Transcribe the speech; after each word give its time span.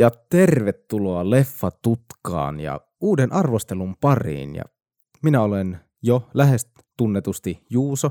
Ja 0.00 0.10
tervetuloa 0.30 1.30
Leffa 1.30 1.70
Tutkaan 1.70 2.60
ja 2.60 2.80
uuden 3.00 3.32
arvostelun 3.32 3.96
pariin. 4.00 4.54
Ja 4.56 4.64
minä 5.22 5.42
olen 5.42 5.80
jo 6.02 6.28
lähes 6.34 6.72
tunnetusti 6.96 7.66
Juuso. 7.70 8.10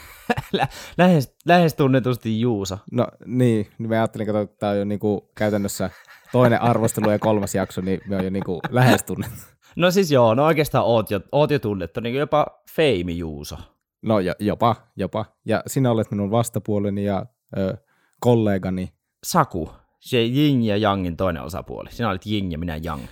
Lä- 0.52 0.68
lähes, 0.98 1.34
lähes 1.46 1.74
tunnetusti 1.74 2.40
Juuso. 2.40 2.78
No 2.92 3.06
niin, 3.26 3.66
niin 3.78 3.88
mä 3.88 3.94
ajattelin, 3.94 4.36
että 4.36 4.56
tämä 4.58 4.72
on 4.72 4.78
jo 4.78 4.84
niinku 4.84 5.30
käytännössä 5.34 5.90
toinen 6.32 6.62
arvostelu 6.62 7.10
ja 7.10 7.18
kolmas 7.18 7.54
jakso, 7.54 7.80
niin 7.80 8.00
me 8.08 8.16
on 8.16 8.24
jo 8.24 8.30
niinku 8.30 8.60
lähes 8.70 9.04
tunnettu. 9.04 9.36
No 9.76 9.90
siis 9.90 10.10
joo, 10.10 10.34
no 10.34 10.44
oikeastaan 10.44 10.84
oot 10.84 11.10
jo, 11.10 11.20
oot 11.32 11.50
jo 11.50 11.58
tunnettu, 11.58 12.00
niin 12.00 12.14
jopa 12.14 12.46
Feimi 12.74 13.18
Juuso. 13.18 13.56
No 14.02 14.20
jo, 14.20 14.34
jopa, 14.38 14.76
jopa. 14.96 15.24
Ja 15.44 15.62
sinä 15.66 15.90
olet 15.90 16.10
minun 16.10 16.30
vastapuoleni 16.30 17.04
ja 17.04 17.26
ö, 17.58 17.76
kollegani. 18.20 18.92
Saku, 19.24 19.70
se 20.00 20.24
Jing 20.24 20.66
ja 20.66 20.76
Yangin 20.76 21.16
toinen 21.16 21.42
osapuoli. 21.42 21.92
Sinä 21.92 22.10
olit 22.10 22.26
Jing 22.26 22.52
ja 22.52 22.58
minä 22.58 22.80
Yang. 22.84 23.02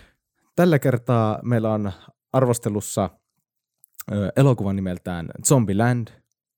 Tällä 0.57 0.79
kertaa 0.79 1.39
meillä 1.43 1.73
on 1.73 1.93
arvostelussa 2.33 3.11
ö, 4.13 4.33
elokuva 4.37 4.73
nimeltään 4.73 5.29
Zombieland. 5.49 6.09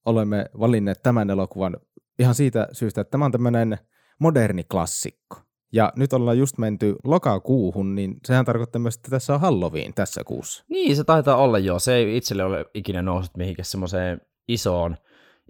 Olemme 0.05 0.47
valinneet 0.61 1.03
tämän 1.03 1.31
elokuvan 1.31 1.77
ihan 2.19 2.35
siitä 2.35 2.69
syystä, 2.73 3.01
että 3.01 3.11
tämä 3.11 3.25
on 3.25 3.33
tämmöinen 3.33 3.79
moderni 4.19 4.65
klassikko. 4.65 5.37
Ja 5.73 5.93
nyt 5.97 6.13
ollaan 6.13 6.39
just 6.39 6.59
menty 6.59 6.97
lokakuuhun, 7.05 7.95
niin 7.95 8.17
sehän 8.27 8.45
tarkoittaa 8.45 8.81
myös, 8.81 8.97
että 8.97 9.11
tässä 9.11 9.35
on 9.35 9.41
Halloween 9.41 9.95
tässä 9.95 10.25
kuussa. 10.25 10.65
Niin, 10.69 10.97
se 10.97 11.05
taitaa 11.05 11.37
olla 11.37 11.59
joo. 11.59 11.79
Se 11.79 11.95
ei 11.95 12.17
itselle 12.17 12.45
ole 12.45 12.65
ikinä 12.75 13.03
noussut 13.03 13.37
mihinkään 13.37 13.67
semmoiseen 13.67 14.21
isoon, 14.49 14.97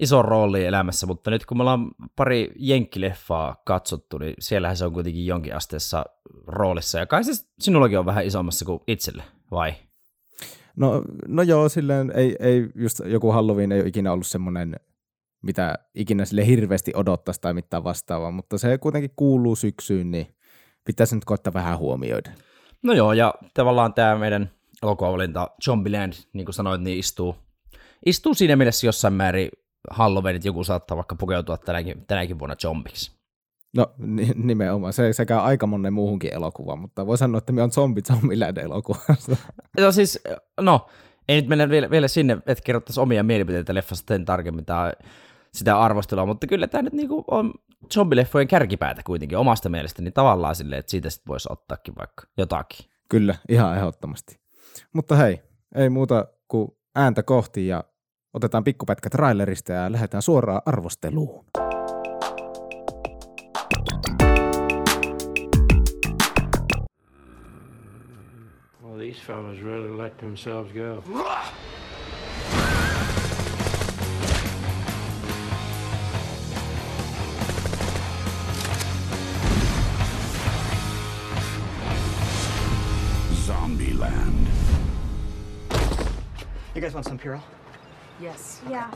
isoon 0.01 0.25
rooliin 0.25 0.67
elämässä, 0.67 1.07
mutta 1.07 1.31
nyt 1.31 1.47
kun 1.47 1.57
me 1.57 1.63
ollaan 1.63 1.91
pari 2.17 2.53
jenkkileffaa 2.57 3.63
katsottu, 3.67 4.19
niin 4.19 4.35
siellähän 4.39 4.77
se 4.77 4.85
on 4.85 4.93
kuitenkin 4.93 5.27
jonkin 5.27 5.57
asteessa 5.57 6.05
roolissa. 6.47 6.99
Ja 6.99 7.07
kai 7.07 7.25
se 7.25 7.33
sinullakin 7.61 7.99
on 7.99 8.07
vähän 8.07 8.27
isommassa 8.27 8.65
kuin 8.65 8.81
itselle, 8.87 9.23
vai? 9.51 9.75
No, 10.77 11.03
no 11.29 11.43
joo, 11.43 11.69
silleen 11.69 12.13
ei, 12.15 12.37
ei 12.41 12.69
just 12.75 13.01
joku 13.05 13.33
Halloween 13.33 13.73
ei 13.73 13.81
ole 13.81 13.89
ikinä 13.89 14.13
ollut 14.13 14.27
semmoinen, 14.27 14.77
mitä 15.43 15.75
ikinä 15.95 16.25
sille 16.25 16.47
hirveästi 16.47 16.93
odottaisi 16.95 17.41
tai 17.41 17.55
mitään 17.55 17.85
vastaavaa, 17.85 18.31
mutta 18.31 18.59
se 18.59 18.79
kuitenkin 18.79 19.13
kuuluu 19.17 19.57
syksyyn, 19.57 20.11
niin 20.11 20.27
pitäisi 20.85 21.15
nyt 21.15 21.25
koittaa 21.25 21.53
vähän 21.53 21.79
huomioida. 21.79 22.31
No 22.83 22.93
joo, 22.93 23.13
ja 23.13 23.35
tavallaan 23.55 23.95
tämä 23.95 24.19
meidän 24.19 24.51
elokuvavalinta 24.83 25.51
Zombieland, 25.65 26.13
niin 26.33 26.45
kuin 26.45 26.55
sanoit, 26.55 26.81
niin 26.81 26.99
istuu, 26.99 27.37
istuu 28.07 28.35
siinä 28.35 28.57
mielessä 28.57 28.87
jossain 28.87 29.15
määrin 29.15 29.49
Halloween, 29.91 30.37
että 30.37 30.49
joku 30.49 30.65
saattaa 30.65 30.97
vaikka 30.97 31.15
pukeutua 31.15 31.57
tänäkin, 31.59 32.07
tänäkin 32.07 32.39
vuonna 32.39 32.57
zombiksi. 32.57 33.21
No 33.77 33.87
ni- 33.99 34.33
nimenomaan, 34.35 34.93
se 34.93 35.13
sekä 35.13 35.41
aika 35.41 35.67
monen 35.67 35.93
muuhunkin 35.93 36.35
elokuva, 36.35 36.77
mutta 36.77 37.07
voi 37.07 37.19
sanoa, 37.19 37.39
että 37.39 37.53
me 37.53 37.63
on 37.63 37.73
zombi 37.73 38.03
Zombieland 38.03 38.57
elokuvassa. 38.57 39.37
No 39.81 39.93
siis, 39.93 40.21
no, 40.61 40.87
ei 41.29 41.41
nyt 41.41 41.49
mennä 41.49 41.69
vielä, 41.69 41.91
vielä 41.91 42.09
sinne, 42.09 42.39
että 42.47 42.65
kerrottaisiin 42.65 43.03
omia 43.03 43.23
mielipiteitä 43.23 43.75
leffasta 43.75 44.15
sen 44.15 44.25
tarkemmin 44.25 44.65
tai 44.65 44.93
sitä 45.55 45.79
arvostelua, 45.79 46.27
mutta 46.27 46.47
kyllä 46.47 46.67
tämä 46.67 46.83
nyt 46.83 46.93
niinku 46.93 47.25
on 47.31 47.55
zombileffojen 47.95 48.49
kärkipäätä 48.49 49.03
kuitenkin 49.07 49.39
omasta 49.39 49.69
mielestäni 49.69 50.05
niin 50.05 50.13
tavallaan 50.13 50.57
silleen, 50.57 50.81
että 50.81 50.91
siitä 50.91 51.11
sitten 51.11 51.29
voisi 51.29 51.49
ottaakin 51.53 51.95
vaikka 51.99 52.23
jotakin. 52.39 52.87
Kyllä, 53.09 53.35
ihan 53.49 53.77
ehdottomasti. 53.77 54.41
Mutta 54.93 55.17
hei, 55.17 55.43
ei 55.75 55.89
muuta 55.91 56.27
kuin 56.49 56.69
ääntä 56.95 57.23
kohti 57.23 57.67
ja 57.67 57.85
otetaan 58.35 58.65
pikkupätkä 58.65 59.11
trailerista 59.11 59.73
ja 59.73 59.93
lähdetään 59.93 60.23
suoraan 60.23 60.63
arvosteluun. 60.67 61.45
Well, 68.83 68.99
these 68.99 69.21
fellas 69.27 69.63
really 69.63 69.99
let 69.99 70.17
themselves 70.19 70.73
go. 70.73 71.03
Zombieland. 83.47 84.47
You 86.75 86.81
guys 86.81 86.95
want 86.95 87.05
some 87.05 87.19
Purell? 87.19 87.41
Yes. 88.23 88.63
Yeah. 88.71 88.91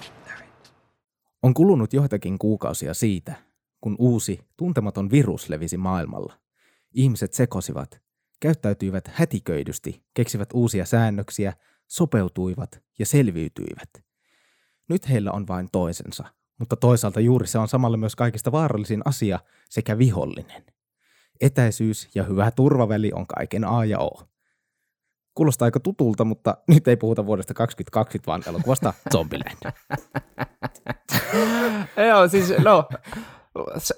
On 1.43 1.55
kulunut 1.55 1.93
joitakin 1.93 2.39
kuukausia 2.39 2.95
siitä, 2.95 3.35
kun 3.81 3.97
uusi, 3.99 4.41
tuntematon 4.57 5.11
virus 5.11 5.49
levisi 5.49 5.77
maailmalla. 5.77 6.39
Ihmiset 6.93 7.33
sekosivat, 7.33 8.01
käyttäytyivät 8.41 9.09
hätiköidysti, 9.09 10.03
keksivät 10.15 10.49
uusia 10.53 10.85
säännöksiä, 10.85 11.53
sopeutuivat 11.87 12.83
ja 12.99 13.07
selviytyivät. 13.07 13.91
Nyt 14.89 15.09
heillä 15.09 15.33
on 15.33 15.49
vain 15.49 15.69
toisensa, 15.73 16.25
mutta 16.59 16.77
toisaalta 16.77 17.21
juuri 17.21 17.47
se 17.47 17.59
on 17.59 17.69
samalla 17.69 17.97
myös 17.97 18.17
kaikista 18.17 18.53
vaarallisin 18.53 19.03
asia 19.05 19.41
sekä 19.71 19.99
vihollinen. 19.99 20.65
Etäisyys 21.41 22.09
ja 22.15 22.23
hyvä 22.23 22.51
turvaväli 22.51 23.13
on 23.15 23.27
kaiken 23.27 23.65
A 23.65 23.85
ja 23.85 23.99
O. 23.99 24.34
Kuulostaa 25.35 25.67
aika 25.67 25.81
tutulta, 25.81 26.25
mutta 26.25 26.57
nyt 26.75 26.89
ei 26.89 26.97
puhuta 26.97 27.27
vuodesta 27.27 27.55
2020, 27.55 28.27
vaan 28.27 28.43
elokuvasta 28.47 28.93
Zombieland. 29.13 29.73
Joo, 32.09 32.29
siis 32.29 32.55
no, 32.65 32.89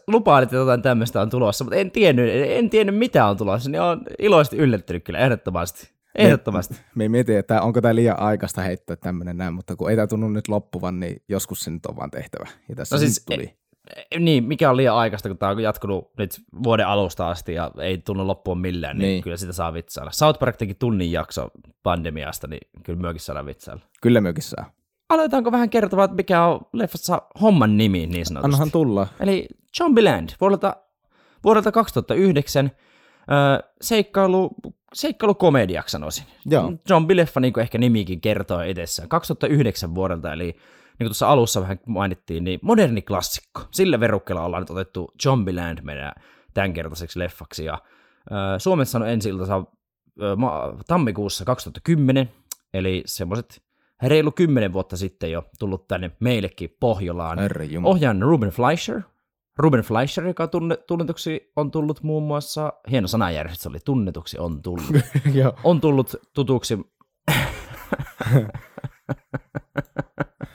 lupailit, 0.06 0.47
että 0.47 0.56
jotain 0.56 0.82
tämmöistä 0.82 1.20
on 1.20 1.30
tulossa, 1.30 1.64
mutta 1.64 1.76
en 1.76 1.91
tiennyt, 1.91 2.30
en 2.32 2.70
tiennyt 2.70 2.97
mitä 2.98 3.26
on 3.26 3.36
tulossa, 3.36 3.70
niin 3.70 3.80
on 3.80 4.00
iloisesti 4.19 4.56
yllättynyt 4.56 5.04
kyllä, 5.04 5.19
ehdottomasti. 5.19 5.97
Ehdottomasti. 6.14 6.74
Me 6.94 7.04
ei 7.04 7.08
mieti, 7.08 7.36
että 7.36 7.62
onko 7.62 7.80
tämä 7.80 7.94
liian 7.94 8.18
aikaista 8.18 8.62
heittää 8.62 8.97
tämmöinen 8.97 9.36
näin, 9.36 9.54
mutta 9.54 9.76
kun 9.76 9.91
ei 9.91 9.97
tämä 9.97 10.06
tunnu 10.06 10.28
nyt 10.28 10.48
loppuvan, 10.48 11.00
niin 11.00 11.22
joskus 11.28 11.60
se 11.60 11.70
nyt 11.70 11.86
on 11.86 11.97
vaan 11.97 12.10
tehtävä. 12.10 12.47
Ja 12.68 12.74
tässä 12.74 12.97
No 12.97 13.00
siis, 13.00 13.14
siis, 13.14 13.24
tuli. 13.24 13.56
Niin, 14.19 14.44
mikä 14.44 14.70
on 14.70 14.76
liian 14.76 14.97
aikaista, 14.97 15.28
kun 15.28 15.38
tämä 15.38 15.52
on 15.52 15.62
jatkunut 15.62 16.10
nyt 16.19 16.41
vuoden 16.62 16.86
alusta 16.86 17.30
asti 17.30 17.54
ja 17.54 17.70
ei 17.80 17.98
tunnu 17.98 18.26
loppua 18.26 18.54
millään, 18.54 18.98
niin, 18.98 19.08
niin. 19.08 19.22
Kyllä 19.22 19.36
sitä 19.36 19.52
saa 19.52 19.74
vitsailla. 19.74 20.12
South 20.12 20.38
Park 20.38 20.56
teki 20.56 20.74
tunnin 20.74 21.12
jakso 21.12 21.50
pandemiasta, 21.82 22.47
niin 22.47 22.69
kyllä 22.82 23.00
myöskin 23.00 23.20
saadaan 23.20 23.47
vitsailla. 23.47 23.82
Kyllä 24.00 24.20
myöskin 24.20 24.42
saa. 24.42 24.70
Aloitetaanko 25.08 25.52
vähän 25.52 25.70
kertomaan, 25.70 26.04
että 26.04 26.16
mikä 26.16 26.44
on 26.44 26.60
leffassa 26.72 27.22
homman 27.41 27.76
nimi 27.76 28.06
niin 28.06 28.26
sanotusti? 28.26 28.47
Annahan 28.47 28.70
tulla. 28.70 29.06
Eli 29.20 29.48
Zombieland 29.78 30.30
vuodelta, 30.41 30.76
vuodelta 31.44 31.72
2009, 31.72 32.70
öö, 33.30 33.70
seikkailu, 33.80 34.50
seikkailukomediaksi 34.94 35.92
sanoisin. 35.92 36.24
Joo. 36.47 36.72
Zombie-leffa, 36.88 37.41
niin 37.41 37.53
kuin 37.53 37.62
ehkä 37.62 37.78
nimikin 37.78 38.20
kertoo 38.20 38.60
itsessään. 38.60 39.08
2009 39.08 39.94
vuodelta, 39.94 40.32
eli 40.32 40.56
kuin 40.98 41.08
tuossa 41.08 41.28
alussa 41.28 41.60
vähän 41.60 41.80
mainittiin, 41.86 42.44
niin 42.44 42.58
moderni 42.62 43.02
klassikko. 43.02 43.62
Sillä 43.70 44.00
verukkeella 44.00 44.44
ollaan 44.44 44.62
nyt 44.62 44.70
otettu 44.70 45.12
Zombieland 45.22 45.78
meidän 45.82 46.12
tämänkertaiseksi 46.54 47.18
leffaksi. 47.18 47.64
Ja, 47.64 47.78
öö, 48.32 48.58
Suomessa 48.58 48.98
on 48.98 49.08
ensi 49.08 49.28
iltansa 49.28 49.64
ma- 50.36 50.74
tammikuussa 50.86 51.44
2010, 51.44 52.30
eli 52.74 53.02
semmoiset 53.06 53.62
reilu 54.02 54.32
kymmenen 54.32 54.72
vuotta 54.72 54.96
sitten 54.96 55.30
jo 55.30 55.44
tullut 55.58 55.88
tänne 55.88 56.10
meillekin 56.20 56.76
Pohjolaan. 56.80 57.38
Ohjaan 57.86 58.22
Ruben 58.22 58.50
Fleischer. 58.50 59.00
Ruben 59.58 59.80
Fleischer, 59.80 60.26
joka 60.26 60.47
tunne, 60.48 60.76
tunnetuksi 60.76 61.53
on 61.56 61.71
tullut 61.71 62.03
muun 62.03 62.22
muassa, 62.22 62.72
hieno 62.91 63.09
sanajärjestys 63.09 63.66
oli, 63.66 63.78
tunnetuksi 63.84 64.38
on 64.38 64.62
tullut. 64.62 64.92
On 65.65 65.80
tullut 65.80 66.15
tutuksi, 66.34 66.78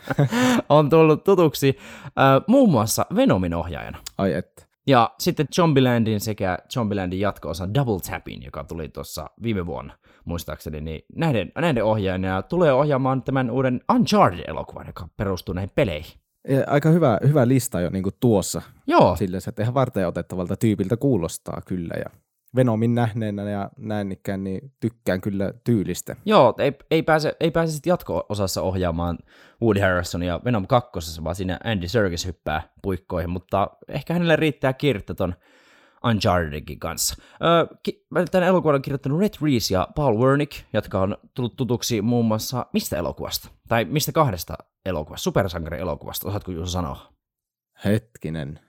on 0.69 0.89
tullut 0.89 1.23
tutuksi 1.23 1.77
äh, 2.05 2.43
muun 2.47 2.71
muassa 2.71 3.05
Venomin 3.15 3.53
ohjaajana. 3.53 3.97
Ai 4.17 4.33
että. 4.33 4.71
Ja 4.87 5.11
sitten 5.19 5.47
Zombielandin 5.55 6.19
sekä 6.19 6.57
Zombielandin 6.73 7.19
jatko-osa 7.19 7.73
Double 7.73 7.99
Tapin, 8.11 8.43
joka 8.43 8.63
tuli 8.63 8.89
tuossa 8.89 9.29
viime 9.43 9.65
vuonna, 9.65 9.97
muistaakseni, 10.25 10.81
niin 10.81 11.01
näiden, 11.15 11.51
näiden 11.55 11.83
ohjaajana 11.83 12.41
tulee 12.41 12.73
ohjaamaan 12.73 13.23
tämän 13.23 13.51
uuden 13.51 13.81
Uncharted-elokuvan, 13.93 14.87
joka 14.87 15.07
perustuu 15.17 15.53
näihin 15.53 15.71
peleihin. 15.75 16.21
Ja 16.47 16.63
Aika 16.67 16.89
hyvä, 16.89 17.19
hyvä 17.27 17.47
lista 17.47 17.81
jo 17.81 17.89
niin 17.89 18.03
tuossa. 18.19 18.61
Joo, 18.87 19.15
Silleen, 19.15 19.41
että 19.47 19.61
ihan 19.61 19.73
varten 19.73 20.07
otettavalta 20.07 20.55
tyypiltä 20.55 20.97
kuulostaa 20.97 21.61
kyllä. 21.65 21.93
Ja 21.97 22.05
Venomin 22.55 22.95
nähneenä 22.95 23.49
ja 23.49 23.69
näin 23.77 24.11
ikään, 24.11 24.43
niin 24.43 24.73
tykkään 24.79 25.21
kyllä 25.21 25.53
tyylistä. 25.63 26.15
Joo, 26.25 26.55
ei, 26.57 26.73
ei 26.91 27.03
pääse, 27.03 27.35
ei 27.39 27.51
pääse 27.51 27.73
sitten 27.73 27.91
jatko-osassa 27.91 28.61
ohjaamaan 28.61 29.17
Woody 29.61 29.79
Harrelsonia 29.79 30.39
Venom 30.45 30.67
2, 30.67 31.23
vaan 31.23 31.35
siinä 31.35 31.59
Andy 31.63 31.87
Serkis 31.87 32.25
hyppää 32.25 32.61
puikkoihin, 32.81 33.29
mutta 33.29 33.67
ehkä 33.87 34.13
hänelle 34.13 34.35
riittää 34.35 34.73
kirjoittaa 34.73 35.15
ton 35.15 35.35
Unchartedin 36.05 36.79
kanssa. 36.79 37.15
Öö, 37.43 37.77
ki- 37.83 38.05
tämän 38.31 38.47
elokuvan 38.47 38.75
on 38.75 38.81
kirjoittanut 38.81 39.19
Red 39.19 39.33
Reese 39.41 39.73
ja 39.73 39.87
Paul 39.95 40.17
Wernick, 40.17 40.63
jotka 40.73 41.01
on 41.01 41.17
tullut 41.33 41.55
tutuksi 41.55 42.01
muun 42.01 42.25
muassa 42.25 42.65
mistä 42.73 42.97
elokuvasta? 42.97 43.49
Tai 43.67 43.85
mistä 43.85 44.11
kahdesta 44.11 44.53
elokuvasta? 44.85 45.23
Supersankari-elokuvasta, 45.23 46.27
osaatko 46.27 46.51
Juuso 46.51 46.71
sanoa? 46.71 47.13
Hetkinen. 47.85 48.59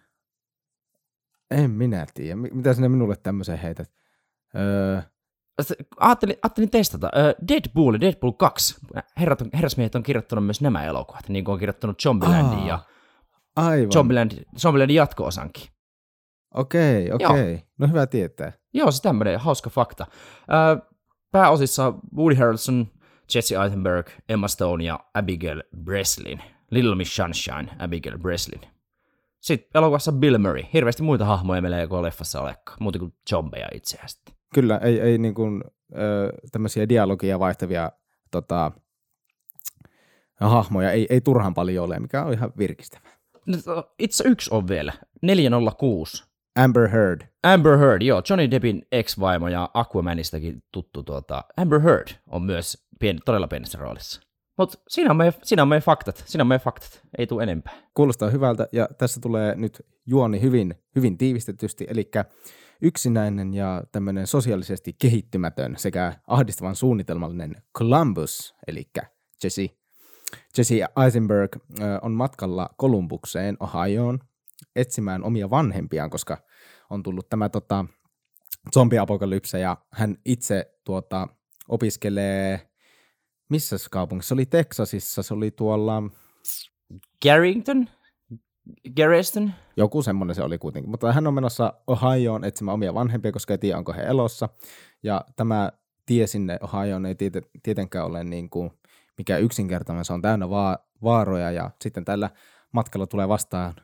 En 1.53 1.71
minä 1.71 2.07
tiedä. 2.15 2.37
Mi- 2.37 2.51
Mitä 2.53 2.75
sinä 2.75 2.89
minulle 2.89 3.17
tämmöisen 3.17 3.59
heität? 3.59 3.91
Öö, 4.57 5.01
Ajattelin, 6.01 6.37
ajattelin 6.43 6.71
testata. 6.71 7.11
Ö, 7.17 7.35
Deadpool 7.49 7.95
ja 7.95 8.01
Deadpool 8.01 8.33
2. 8.33 8.75
Herrat, 9.21 9.41
on- 9.41 9.51
herrasmiehet 9.55 9.95
on 9.95 10.03
kirjoittanut 10.03 10.47
myös 10.47 10.61
nämä 10.61 10.85
elokuvat, 10.85 11.29
niin 11.29 11.45
kuin 11.45 11.53
on 11.53 11.59
kirjoittanut 11.59 12.01
Zombielandin 12.03 12.59
Aa, 12.59 12.67
ja 12.69 12.79
aivan. 13.57 13.93
Zombieland, 13.93 14.33
Zombielandin 14.59 14.95
jatko-osankin. 14.97 15.69
Okei, 16.55 17.13
okei. 17.13 17.63
No 17.79 17.87
hyvä 17.89 18.07
tietää. 18.07 18.53
Joo, 18.75 18.91
se 18.91 19.03
tämmöinen 19.03 19.41
hauska 19.41 19.71
fakta. 19.71 20.07
Ö, 20.79 20.83
pääosissa 21.31 21.95
Woody 22.17 22.35
Harrelson, 22.35 22.87
Jesse 23.35 23.57
Eisenberg, 23.63 24.07
Emma 24.29 24.49
Stone 24.49 24.85
ja 24.85 25.01
Abigail 25.15 25.63
Breslin. 25.85 26.43
Little 26.71 26.95
Miss 26.95 27.17
Sunshine, 27.17 27.69
Abigail 27.79 28.19
Breslin. 28.19 28.61
Sitten 29.43 29.71
elokuvassa 29.75 30.13
Bill 30.13 30.39
Murray. 30.39 30.63
Hirveästi 30.73 31.03
muita 31.03 31.25
hahmoja 31.25 31.63
meillä 31.63 31.81
ei 31.81 31.89
koko 31.89 32.03
leffassa 32.03 32.41
olekaan, 32.41 32.79
muuta 32.81 32.99
kuin 32.99 33.15
zombeja 33.31 33.69
itseästi. 33.75 34.35
Kyllä, 34.55 34.79
ei, 34.79 35.01
ei 35.01 35.19
niin 35.19 35.35
kuin, 35.35 35.65
ö, 35.95 36.33
tämmöisiä 36.53 36.89
dialogia 36.89 37.39
vaihtavia 37.39 37.93
tota, 38.31 38.73
hahmoja 40.41 40.91
ei, 40.91 41.07
ei 41.11 41.21
turhan 41.21 41.55
paljon 41.55 41.85
ole, 41.85 42.01
mikä 42.01 42.25
on 42.25 42.33
ihan 42.33 42.53
virkistävää. 42.59 43.13
Itse 43.99 44.29
yksi 44.29 44.51
on 44.55 44.69
vielä. 44.69 44.93
406. 45.23 46.25
Amber 46.57 46.89
Heard. 46.89 47.21
Amber 47.43 47.79
Heard, 47.79 48.03
joo, 48.03 48.23
Johnny 48.31 48.51
Deppin 48.51 48.87
ex-vaimo 48.93 49.49
ja 49.49 49.71
Aquamanistakin 49.75 50.63
tuttu 50.73 51.03
tuota, 51.03 51.45
Amber 51.57 51.81
Heard 51.81 52.09
on 52.27 52.43
myös 52.43 52.87
pieni, 53.01 53.19
todella 53.25 53.49
pienessä 53.49 53.79
roolissa. 53.79 54.21
Mutta 54.63 54.79
siinä, 54.89 55.11
on 55.11 55.17
meidän- 55.17 55.41
siinä 55.43 55.63
on 55.63 55.69
meidän 55.69 55.83
faktat, 55.83 56.23
siinä 56.27 56.43
on 56.43 56.47
meidän 56.47 56.65
faktat, 56.65 57.01
ei 57.19 57.27
tule 57.27 57.43
enempää. 57.43 57.73
Kuulostaa 57.95 58.31
hyvältä 58.31 58.69
ja 58.73 58.89
tässä 58.99 59.21
tulee 59.21 59.55
nyt 59.55 59.87
juoni 60.07 60.41
hyvin, 60.41 60.75
hyvin 60.97 61.19
tiivistetysti, 61.19 61.87
eli 61.89 62.11
yksinäinen 62.83 63.55
ja 63.55 63.83
tämmöinen 63.93 64.27
sosiaalisesti 64.27 64.93
kehittymätön 64.93 65.75
sekä 65.77 66.13
ahdistavan 66.27 66.77
suunnitelmallinen 66.77 67.63
Columbus, 67.79 68.55
eli 68.67 68.91
Jesse, 69.45 69.67
Jesse 70.59 70.75
Eisenberg 71.05 71.57
on 72.03 72.13
matkalla 72.13 72.71
Kolumbukseen, 72.77 73.57
Ohioon, 73.61 74.19
etsimään 74.77 75.25
omia 75.25 75.51
vanhempiaan, 75.51 76.11
koska 76.11 76.39
on 76.91 77.03
tullut 77.03 77.29
tämä 77.29 77.49
tota, 77.49 77.85
zombiapokalypse 78.75 79.59
ja 79.59 79.77
hän 79.93 80.17
itse 80.25 80.75
tuota, 80.85 81.29
opiskelee, 81.69 82.72
missä 83.53 83.77
kaupungissa? 83.91 84.29
Se 84.29 84.35
oli 84.35 84.47
Texasissa, 84.47 85.23
se 85.23 85.35
oli 85.35 85.51
tuolla, 85.51 86.03
Garrington? 87.23 87.89
Garriston? 88.97 89.53
joku 89.77 90.03
semmoinen 90.03 90.35
se 90.35 90.43
oli 90.43 90.59
kuitenkin, 90.59 90.91
mutta 90.91 91.13
hän 91.13 91.27
on 91.27 91.35
menossa 91.35 91.75
Ohioon 91.87 92.45
etsimään 92.45 92.75
omia 92.75 92.95
vanhempia, 92.95 93.33
koska 93.33 93.55
ei 93.55 93.59
tiedä, 93.59 93.79
onko 93.79 93.93
he 93.93 94.03
elossa. 94.03 94.49
Ja 95.03 95.25
tämä 95.37 95.73
tie 96.07 96.27
sinne 96.27 96.59
Ohioon 96.63 97.07
ei 97.07 97.15
tiet- 97.15 97.51
tietenkään 97.63 98.07
ole 98.07 98.25
niin 98.25 98.51
kuin 98.51 98.71
mikä 99.19 99.39
yksinkertainen, 99.39 100.05
se 100.05 100.13
on 100.13 100.23
täynnä 100.23 100.51
va- 100.51 100.79
vaaroja 101.03 101.51
ja 101.51 101.71
sitten 101.83 102.05
tällä 102.05 102.31
matkalla 102.73 103.07
tulee 103.07 103.29
vastaan 103.29 103.75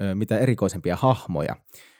ö, 0.00 0.14
mitä 0.14 0.38
erikoisempia 0.38 0.96
hahmoja, 0.96 1.56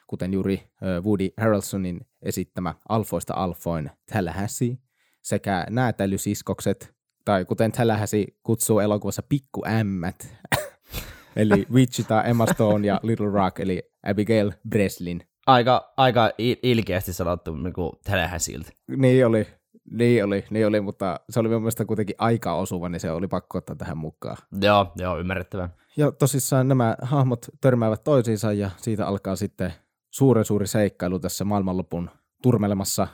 kuten 0.07 0.33
juuri 0.33 0.71
ö, 0.83 1.01
Woody 1.01 1.29
Harrelsonin 1.41 2.01
esittämä 2.23 2.75
Alfoista 2.89 3.35
Alfoin 3.35 3.91
Tallahassee 4.13 4.77
sekä 5.23 5.67
näätäilysiskokset, 5.71 6.94
tai 7.25 7.45
kuten 7.45 7.73
Tallahassee 7.73 8.25
kutsuu 8.43 8.79
elokuvassa 8.81 9.23
pikkuämmät, 9.29 10.37
eli 11.37 11.67
Wichita, 11.73 12.23
Emma 12.23 12.47
Stone 12.47 12.87
ja 12.87 13.01
Little 13.03 13.31
Rock, 13.31 13.61
eli 13.61 13.83
Abigail 14.07 14.53
Breslin. 14.69 15.21
Aika, 15.47 15.93
aika 15.97 16.29
il- 16.29 16.59
ilkeästi 16.63 17.13
sanottu 17.13 17.57
niin 17.57 17.73
kuin 17.73 17.93
Tallahasseelta. 18.05 18.71
Niin 18.97 19.27
oli, 19.27 19.47
niin 19.91 20.25
oli, 20.25 20.45
niin 20.51 20.67
oli, 20.67 20.81
mutta 20.81 21.21
se 21.31 21.41
oli 21.41 21.49
mun 21.49 21.61
mielestä 21.63 21.85
kuitenkin 21.85 22.17
aika 22.19 22.55
osuva, 22.55 22.89
niin 22.89 23.01
se 23.01 23.11
oli 23.11 23.29
pakko 23.29 23.59
ottaa 23.59 23.77
tähän 23.77 23.99
mukaan. 23.99 24.37
Joo, 24.63 24.93
joo, 24.97 25.19
ymmärrettävää. 25.19 25.69
Ja 25.97 26.13
tosissaan 26.13 26.69
nämä 26.69 26.97
hahmot 27.03 27.47
törmäävät 27.61 28.05
toisiinsa 28.05 28.53
ja 28.53 28.71
siitä 28.77 29.07
alkaa 29.07 29.37
sitten 29.37 29.73
suuren 30.11 30.45
suuri 30.45 30.67
seikkailu 30.67 31.19
tässä 31.19 31.45
maailmanlopun 31.45 32.11
turmelemassa 32.43 33.07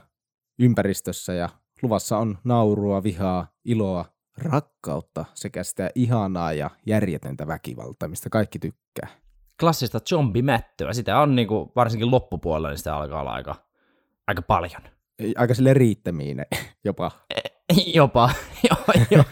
ympäristössä 0.58 1.32
ja 1.34 1.48
luvassa 1.82 2.18
on 2.18 2.38
naurua, 2.44 3.02
vihaa, 3.02 3.46
iloa, 3.64 4.04
rakkautta 4.38 5.24
sekä 5.34 5.64
sitä 5.64 5.90
ihanaa 5.94 6.52
ja 6.52 6.70
järjetöntä 6.86 7.46
väkivaltaa, 7.46 8.08
mistä 8.08 8.30
kaikki 8.30 8.58
tykkää. 8.58 9.08
Klassista 9.60 10.00
zombimättöä, 10.00 10.92
sitä 10.92 11.20
on 11.20 11.36
niin 11.36 11.48
kuin, 11.48 11.70
varsinkin 11.76 12.10
loppupuolella, 12.10 12.68
niin 12.68 12.78
sitä 12.78 12.96
alkaa 12.96 13.20
olla 13.20 13.32
aika, 13.32 13.54
aika 14.26 14.42
paljon. 14.42 14.82
Aika 15.36 15.54
sille 15.54 15.74
riittämiin 15.74 16.46
jopa. 16.84 17.10
jopa, 17.94 18.30
jo, 18.70 18.76
jo, 19.10 19.24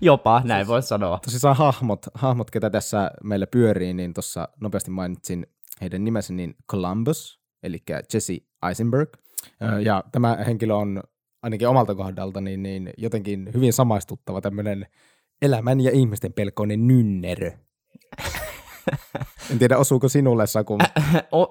jopa, 0.00 0.42
näin 0.44 0.66
voisi 0.72 0.88
sanoa. 0.88 1.18
Tosissaan 1.24 1.56
hahmot, 1.56 2.06
hahmot, 2.14 2.50
ketä 2.50 2.70
tässä 2.70 3.10
meillä 3.24 3.46
pyörii, 3.46 3.94
niin 3.94 4.14
tuossa 4.14 4.48
nopeasti 4.60 4.90
mainitsin 4.90 5.46
heidän 5.80 6.04
nimensä, 6.04 6.32
niin 6.32 6.56
Columbus, 6.70 7.40
eli 7.62 7.82
Jesse 8.14 8.38
Eisenberg. 8.68 9.08
Ja 9.84 10.04
tämä 10.12 10.36
henkilö 10.46 10.74
on 10.74 11.02
ainakin 11.46 11.68
omalta 11.68 11.94
kohdalta 11.94 12.40
niin, 12.40 12.62
niin 12.62 12.90
jotenkin 12.96 13.50
hyvin 13.54 13.72
samaistuttava 13.72 14.40
tämmöinen 14.40 14.86
elämän 15.42 15.80
ja 15.80 15.90
ihmisten 15.90 16.32
pelkoinen 16.32 16.86
nynnerö. 16.86 17.50
en 19.50 19.58
tiedä, 19.58 19.78
osuuko 19.78 20.08
sinulle 20.08 20.46
Saku. 20.46 20.78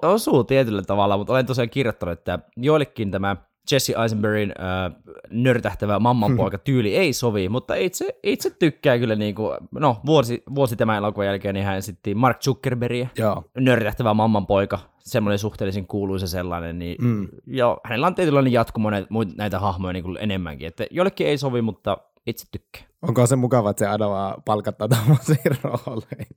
Osuu 0.02 0.44
tietyllä 0.44 0.82
tavalla, 0.82 1.16
mutta 1.16 1.32
olen 1.32 1.46
tosiaan 1.46 1.70
kirjoittanut, 1.70 2.18
että 2.18 2.38
joillekin 2.56 3.10
tämä 3.10 3.36
Jesse 3.72 3.94
Eisenbergin 4.02 4.54
äh, 4.60 4.92
nörtähtävä 5.30 5.98
mammanpoika 5.98 6.58
tyyli 6.68 6.96
ei 6.96 7.12
sovi, 7.12 7.48
mutta 7.48 7.74
itse, 7.74 8.18
itse 8.22 8.50
tykkää 8.50 8.98
kyllä, 8.98 9.14
niin 9.14 9.34
kuin, 9.34 9.58
no 9.72 9.96
vuosi, 10.06 10.42
vuosi 10.54 10.76
tämän 10.76 10.96
elokuvan 10.96 11.26
jälkeen, 11.26 11.54
niin 11.54 11.66
hän 11.66 11.76
esitti 11.76 12.14
Mark 12.14 12.40
Zuckerbergia, 12.40 13.08
Joo, 13.18 13.44
nörtähtävä 13.58 14.14
mammanpoika, 14.14 14.78
semmoinen 14.98 15.38
suhteellisen 15.38 15.86
kuuluisa 15.86 16.26
sellainen, 16.26 16.78
niin 16.78 16.96
Mm. 17.00 17.28
joo, 17.46 17.80
hänellä 17.84 18.06
on 18.06 18.14
tietynlainen 18.14 18.52
jatkumo 18.52 18.90
näitä, 18.90 19.08
näitä 19.36 19.58
hahmoja 19.58 19.92
niin 19.92 20.04
kuin 20.04 20.16
enemmänkin, 20.20 20.66
että 20.68 20.86
jollekin 20.90 21.26
ei 21.26 21.38
sovi, 21.38 21.62
mutta 21.62 21.98
itse 22.26 22.46
tykkää. 22.52 22.82
onko 23.02 23.26
se 23.26 23.36
mukava, 23.36 23.70
että 23.70 23.78
se 23.78 23.86
aina 23.86 24.08
vaan 24.10 24.42
palkattaa 24.44 24.88
tämmöisiin 24.88 25.38
rooleihin? 25.62 26.36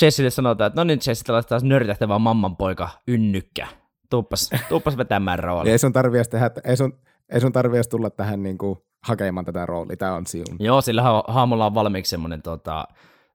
Jessille 0.00 0.30
sanotaan, 0.30 0.68
että 0.68 0.80
no 0.80 0.84
niin 0.84 0.98
Jesse, 1.06 1.24
tällaista 1.24 1.48
taas 1.48 1.64
nörtähtävä 1.64 2.18
mammanpoika, 2.18 2.88
ynnykkä. 3.08 3.66
Tuuppas, 4.10 4.50
tuuppas 4.68 4.96
vetämään 4.96 5.38
rooli. 5.38 5.70
Ei 5.70 5.78
sun 5.78 5.92
tarvii 5.92 6.18
edes 6.18 6.28
tehdä, 6.28 6.50
ei 6.64 6.76
sun, 6.76 6.98
ei 7.28 7.40
sun 7.40 7.52
tarvii 7.52 7.76
edes 7.76 7.88
tulla 7.88 8.10
tähän 8.10 8.42
niinku 8.42 8.86
hakemaan 9.02 9.44
tätä 9.44 9.66
roolia, 9.66 9.96
tämä 9.96 10.14
on 10.14 10.26
sinun. 10.26 10.56
Joo, 10.58 10.80
sillä 10.80 11.02
ha- 11.02 11.24
hahmolla 11.28 11.66
on 11.66 11.74
valmiiksi 11.74 12.10
semmoinen 12.10 12.42
tota, 12.42 12.84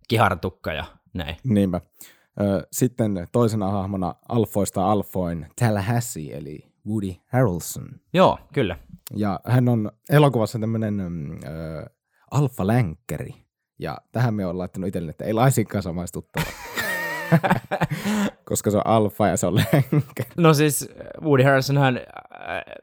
kiharatukka 0.07 0.73
ja 0.73 0.85
näin. 1.13 1.37
Niinpä. 1.43 1.81
Sitten 2.71 3.27
toisena 3.31 3.69
hahmona 3.69 4.15
Alfoista 4.29 4.91
Alfoin 4.91 5.47
Tallahassee, 5.59 6.37
eli 6.37 6.59
Woody 6.87 7.13
Harrelson. 7.31 7.87
Joo, 8.13 8.39
kyllä. 8.53 8.77
Ja 9.15 9.39
hän 9.47 9.69
on 9.69 9.91
elokuvassa 10.09 10.59
tämmöinen 10.59 10.93
mm, 10.93 11.39
alfa-länkkäri. 12.31 13.33
Ja 13.79 13.97
tähän 14.11 14.33
me 14.33 14.45
on 14.45 14.57
laittanut 14.57 14.87
itselleni, 14.87 15.09
että 15.09 15.25
ei 15.25 15.33
laisinkaan 15.33 15.83
samaistuttava. 15.83 16.45
Koska 18.45 18.71
se 18.71 18.77
on 18.77 18.87
alfa 18.87 19.27
ja 19.27 19.37
se 19.37 19.47
on 19.47 19.55
länkkäri. 19.55 20.29
No 20.37 20.53
siis 20.53 20.89
Woody 21.21 21.43
Harrelsonhan, 21.43 21.97
äh, 21.97 22.03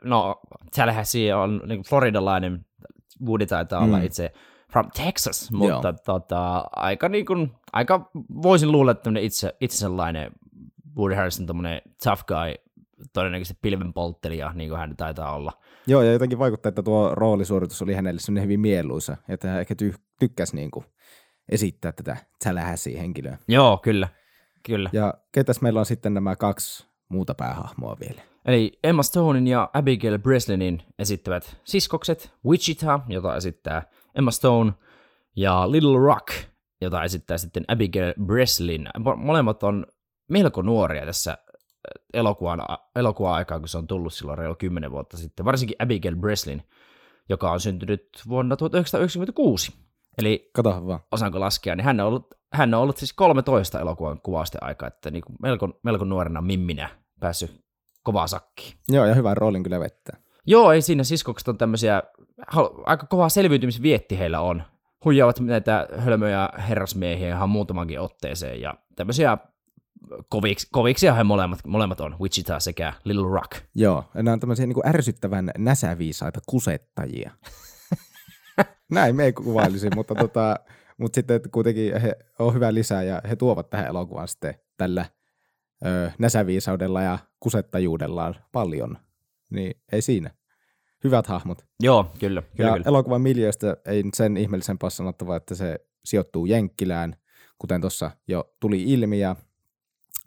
no 0.04 0.40
Tallahassee 0.76 1.34
on 1.34 1.60
niin 1.66 1.82
floridalainen, 1.82 2.66
Woody 3.26 3.46
taitaa 3.46 3.80
olla 3.84 3.98
Mm. 3.98 4.04
itse 4.04 4.32
from 4.72 4.90
Texas, 4.96 5.50
mutta 5.52 5.92
tota, 5.92 6.64
aika, 6.76 7.08
niin 7.08 7.26
kuin, 7.26 7.52
aika 7.72 8.10
voisin 8.42 8.72
luulla, 8.72 8.92
että 8.92 9.10
itse, 9.20 9.54
itse 9.60 9.76
sellainen 9.76 10.32
Woody 10.96 11.14
Harrelson, 11.14 11.46
tämmöinen 11.46 11.82
tough 12.04 12.24
guy, 12.24 12.54
todennäköisesti 13.12 13.58
pilvenpolttelija, 13.62 14.52
niin 14.52 14.68
kuin 14.70 14.78
hän 14.78 14.96
taitaa 14.96 15.34
olla. 15.34 15.52
Joo, 15.86 16.02
ja 16.02 16.12
jotenkin 16.12 16.38
vaikuttaa, 16.38 16.68
että 16.68 16.82
tuo 16.82 17.14
roolisuoritus 17.14 17.82
oli 17.82 17.94
hänelle 17.94 18.20
semmoinen 18.20 18.44
hyvin 18.44 18.60
mieluisa. 18.60 19.16
Että 19.28 19.48
hän 19.48 19.60
ehkä 19.60 19.74
ty- 19.82 19.98
tykkäsi 20.18 20.56
niinku 20.56 20.84
esittää 21.48 21.92
tätä 21.92 22.16
Tallahassee-henkilöä. 22.44 23.38
Joo, 23.48 23.76
kyllä, 23.78 24.08
kyllä. 24.62 24.90
Ja 24.92 25.14
ketäs 25.32 25.60
meillä 25.60 25.80
on 25.80 25.86
sitten 25.86 26.14
nämä 26.14 26.36
kaksi 26.36 26.86
muuta 27.08 27.34
päähahmoa 27.34 27.96
vielä? 28.00 28.22
Eli 28.44 28.78
Emma 28.84 29.02
Stonein 29.02 29.46
ja 29.46 29.70
Abigail 29.72 30.18
Breslinin 30.18 30.82
esittävät 30.98 31.56
siskokset 31.64 32.32
Wichita, 32.46 33.00
jota 33.08 33.36
esittää 33.36 33.82
Emma 34.14 34.30
Stone, 34.30 34.72
ja 35.36 35.70
Little 35.70 35.98
Rock, 35.98 36.28
jota 36.80 37.04
esittää 37.04 37.38
sitten 37.38 37.64
Abigail 37.68 38.14
Breslin. 38.24 38.88
Mo- 38.98 39.16
Molemmat 39.16 39.62
on 39.62 39.86
melko 40.28 40.62
nuoria 40.62 41.06
tässä 41.06 41.38
elokuvan, 42.14 42.60
elokuvan 42.96 43.34
aikaa, 43.34 43.58
kun 43.58 43.68
se 43.68 43.78
on 43.78 43.86
tullut 43.86 44.12
silloin 44.12 44.38
reilu 44.38 44.54
10 44.54 44.90
vuotta 44.90 45.16
sitten. 45.16 45.44
Varsinkin 45.44 45.76
Abigail 45.78 46.16
Breslin, 46.16 46.62
joka 47.28 47.52
on 47.52 47.60
syntynyt 47.60 48.08
vuonna 48.28 48.56
1996. 48.56 49.72
Eli 50.18 50.50
Katohan 50.52 50.86
vaan. 50.86 51.00
osaanko 51.12 51.40
laskea, 51.40 51.76
niin 51.76 51.84
hän 51.84 52.00
on 52.00 52.06
ollut, 52.06 52.34
hän 52.52 52.74
on 52.74 52.80
ollut 52.80 52.96
siis 52.96 53.12
13 53.12 53.80
elokuvan 53.80 54.20
kuvausten 54.22 54.64
aikaa, 54.64 54.86
että 54.86 55.10
niin 55.10 55.22
kuin 55.26 55.36
melko, 55.42 55.80
melko 55.82 56.04
nuorena 56.04 56.40
mimminä 56.40 56.88
päässyt 57.20 57.62
kovaa 58.02 58.26
sakkiin. 58.26 58.76
Joo, 58.88 59.06
ja 59.06 59.14
hyvän 59.14 59.36
roolin 59.36 59.62
kyllä 59.62 59.80
vettää. 59.80 60.16
Joo, 60.46 60.72
ei 60.72 60.82
siinä 60.82 61.04
siskokset 61.04 61.48
on 61.48 61.58
tämmöisiä, 61.58 62.02
aika 62.84 63.06
kovaa 63.06 63.28
selviytymisvietti 63.28 64.18
heillä 64.18 64.40
on. 64.40 64.62
Huijaavat 65.04 65.40
näitä 65.40 65.88
hölmöjä 65.98 66.48
herrasmiehiä 66.68 67.28
ihan 67.28 67.50
muutamankin 67.50 68.00
otteeseen 68.00 68.60
ja 68.60 68.74
tämmöisiä 68.96 69.38
koviksi, 70.28 70.68
koviksia 70.72 71.14
he 71.14 71.24
molemmat, 71.24 71.58
molemmat 71.66 72.00
on, 72.00 72.16
Wichita 72.20 72.60
sekä 72.60 72.92
Little 73.04 73.30
Rock. 73.30 73.52
Joo, 73.74 74.04
nämä 74.14 74.32
on 74.32 74.40
tämmöisiä 74.40 74.66
niin 74.66 74.74
kuin 74.74 74.88
ärsyttävän 74.88 75.50
näsäviisaita 75.58 76.40
kusettajia. 76.46 77.30
Näin 78.92 79.16
me 79.16 79.24
ei 79.24 79.32
kuvailisi, 79.32 79.90
mutta, 79.96 80.14
tota, 80.14 80.56
mutta 80.98 81.14
sitten 81.14 81.36
että 81.36 81.48
kuitenkin 81.48 82.00
he 82.00 82.16
on 82.38 82.54
hyvä 82.54 82.74
lisää 82.74 83.02
ja 83.02 83.22
he 83.28 83.36
tuovat 83.36 83.70
tähän 83.70 83.86
elokuvaan 83.86 84.28
sitten 84.28 84.54
tällä 84.76 85.06
ö, 85.86 86.10
näsäviisaudella 86.18 87.02
ja 87.02 87.18
kusettajuudellaan 87.40 88.34
paljon. 88.52 88.98
Niin 89.50 89.80
ei 89.92 90.02
siinä. 90.02 90.30
Hyvät 91.04 91.26
hahmot. 91.26 91.66
Joo, 91.80 92.12
kyllä. 92.18 92.42
kyllä, 92.56 92.68
ja 92.68 92.74
kyllä. 92.74 92.88
elokuvan 92.88 93.20
miljöistä 93.20 93.76
ei 93.86 94.02
sen 94.14 94.36
ihmeellisempää 94.36 94.90
sanottava, 94.90 95.36
että 95.36 95.54
se 95.54 95.78
sijoittuu 96.04 96.46
Jenkkilään, 96.46 97.16
kuten 97.58 97.80
tuossa 97.80 98.10
jo 98.28 98.54
tuli 98.60 98.82
ilmi, 98.82 99.20
ja 99.20 99.36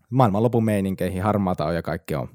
maailmanlopun 0.09 0.65
meininkeihin 0.65 1.23
harmaata 1.23 1.65
on 1.65 1.75
ja 1.75 1.81
kaikki 1.81 2.15
on, 2.15 2.27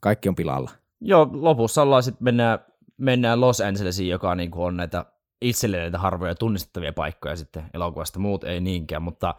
kaikki 0.00 0.28
on 0.28 0.34
pilalla. 0.34 0.70
Joo, 1.00 1.28
lopussa 1.32 1.82
ollaan 1.82 2.02
sitten 2.02 2.24
mennään, 2.24 2.58
mennään 2.96 3.40
Los 3.40 3.60
Angelesiin, 3.60 4.10
joka 4.10 4.34
niin 4.34 4.50
kuin 4.50 4.64
on 4.64 4.76
näitä 4.76 5.04
itselleen 5.48 5.82
näitä 5.82 5.98
harvoja 5.98 6.34
tunnistettavia 6.34 6.92
paikkoja 6.92 7.36
sitten 7.36 7.64
elokuvasta, 7.74 8.18
muut 8.18 8.44
ei 8.44 8.60
niinkään, 8.60 9.02
mutta 9.02 9.34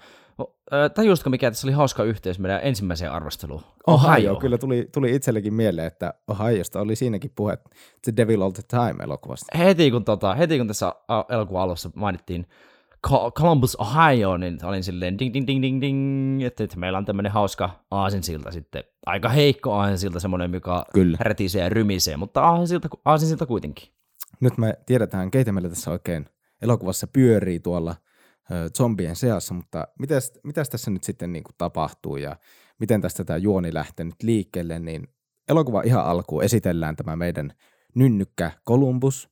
tajusitko 0.96 1.30
mikä 1.30 1.52
tässä 1.52 1.68
oli 1.68 1.74
hauska 1.74 2.04
yhteys 2.04 2.40
meidän 2.40 2.60
ensimmäiseen 2.64 3.12
arvosteluun? 3.12 3.62
Ohio, 3.88 4.36
kyllä 4.36 4.58
tuli, 4.58 4.90
tuli 4.94 5.16
itsellekin 5.16 5.54
mieleen, 5.54 5.88
että 5.88 6.14
Ohiosta 6.28 6.80
oli 6.82 6.96
siinäkin 6.96 7.32
puhe 7.36 7.58
The 8.02 8.14
Devil 8.18 8.42
All 8.42 8.52
the 8.52 8.64
Time 8.68 9.04
elokuvasta. 9.04 9.58
Heti 9.58 9.92
kun, 9.92 10.06
tota, 10.06 10.36
heti 10.36 10.58
kun 10.58 10.68
tässä 10.68 10.96
a- 11.08 11.24
elokuvan 11.30 11.62
alussa 11.62 11.90
mainittiin 11.96 12.46
Co- 13.08 13.32
Columbus, 13.32 13.76
Ohio, 13.76 14.38
niin 14.38 14.66
olin 14.66 14.84
silleen 14.84 15.20
ding 15.20 15.34
ding 15.34 15.48
ding 15.48 15.62
ding 15.62 15.82
ding, 15.82 16.44
että, 16.44 16.64
että 16.64 16.78
meillä 16.80 16.98
on 16.98 17.06
tämmöinen 17.06 17.32
hauska 17.32 17.70
aasinsilta 17.92 18.52
sitten. 18.52 18.84
Aika 19.06 19.30
heikko 19.30 19.74
aasinsilta, 19.74 20.20
semmoinen, 20.20 20.54
joka 20.54 20.86
Kyllä. 20.94 21.18
rätisee 21.20 21.64
ja 21.64 21.70
rymisee, 21.70 22.18
mutta 22.18 22.42
aasinsilta, 22.42 22.90
aasinsilta 23.06 23.46
kuitenkin. 23.46 23.90
Nyt 24.40 24.58
me 24.58 24.74
tiedetään, 24.86 25.32
keitä 25.32 25.52
meillä 25.52 25.70
tässä 25.70 25.92
oikein 25.92 26.26
elokuvassa 26.62 27.08
pyörii 27.08 27.60
tuolla 27.60 27.96
ö, 28.52 28.70
zombien 28.78 29.16
seassa, 29.16 29.54
mutta 29.54 29.88
mitäs, 30.00 30.34
mitäs 30.44 30.70
tässä 30.70 30.92
nyt 30.92 31.04
sitten 31.04 31.34
niin 31.34 31.44
kuin 31.44 31.56
tapahtuu 31.58 32.18
ja 32.18 32.36
miten 32.80 33.02
tästä 33.02 33.24
tämä 33.24 33.38
juoni 33.38 33.74
lähtee 33.74 34.06
nyt 34.06 34.24
liikkeelle, 34.24 34.80
niin 34.80 35.08
elokuva 35.50 35.82
ihan 35.82 36.06
alkuun 36.06 36.44
esitellään 36.44 36.96
tämä 36.96 37.16
meidän 37.16 37.54
nynnykkä 37.96 38.52
Columbus, 38.68 39.30